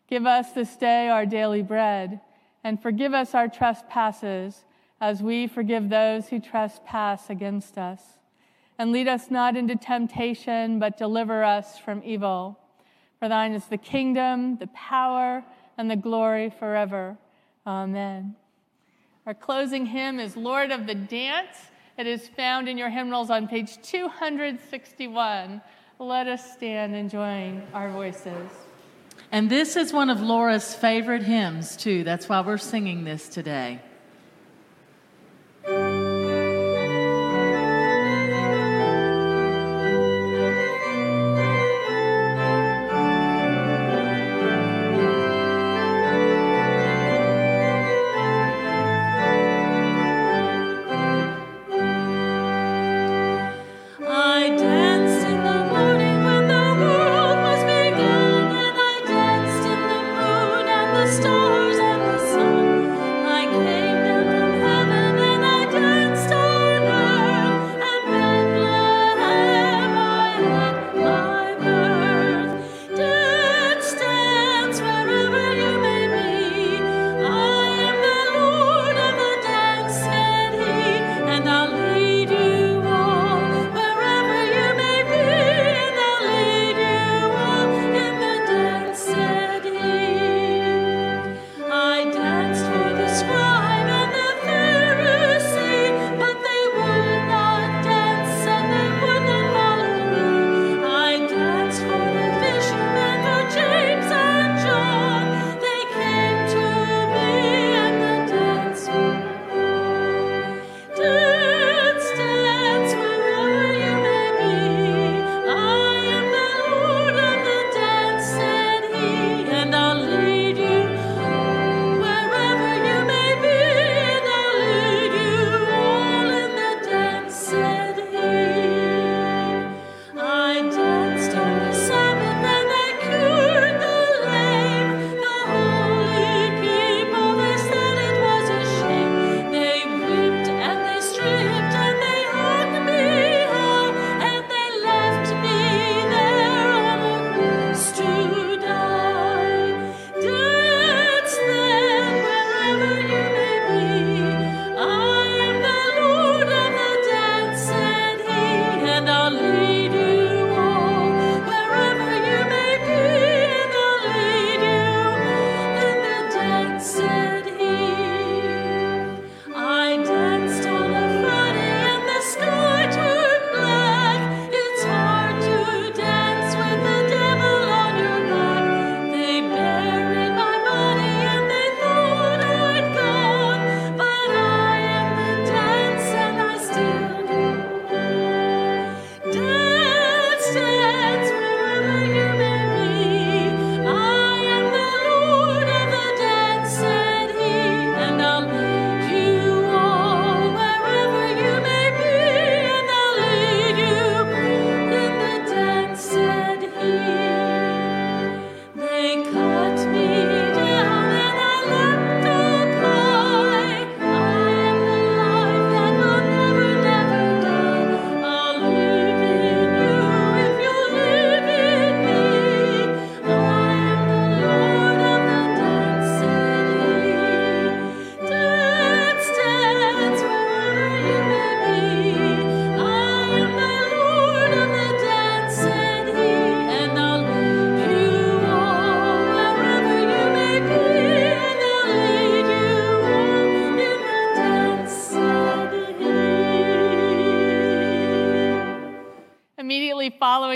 [0.09, 2.21] Give us this day our daily bread,
[2.63, 4.65] and forgive us our trespasses,
[4.99, 8.01] as we forgive those who trespass against us.
[8.79, 12.59] And lead us not into temptation, but deliver us from evil.
[13.19, 15.43] For thine is the kingdom, the power,
[15.77, 17.17] and the glory forever.
[17.65, 18.35] Amen.
[19.25, 21.57] Our closing hymn is Lord of the Dance.
[21.97, 25.61] It is found in your hymnals on page 261.
[25.99, 28.51] Let us stand and join our voices.
[29.31, 32.03] And this is one of Laura's favorite hymns, too.
[32.03, 33.81] That's why we're singing this today.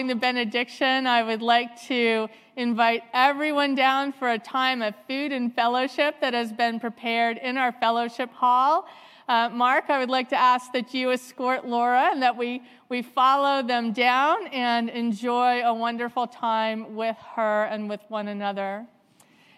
[0.02, 5.32] Following the benediction, I would like to invite everyone down for a time of food
[5.32, 8.88] and fellowship that has been prepared in our fellowship hall.
[9.28, 13.04] Uh, Mark, I would like to ask that you escort Laura and that we, we
[13.04, 18.88] follow them down and enjoy a wonderful time with her and with one another.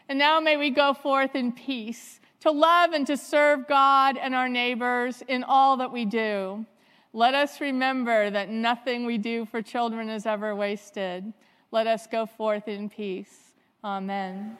[0.09, 4.35] And now may we go forth in peace to love and to serve God and
[4.35, 6.65] our neighbors in all that we do.
[7.15, 11.31] Let us remember that nothing we do for children is ever wasted.
[11.69, 13.53] Let us go forth in peace.
[13.83, 14.57] Amen.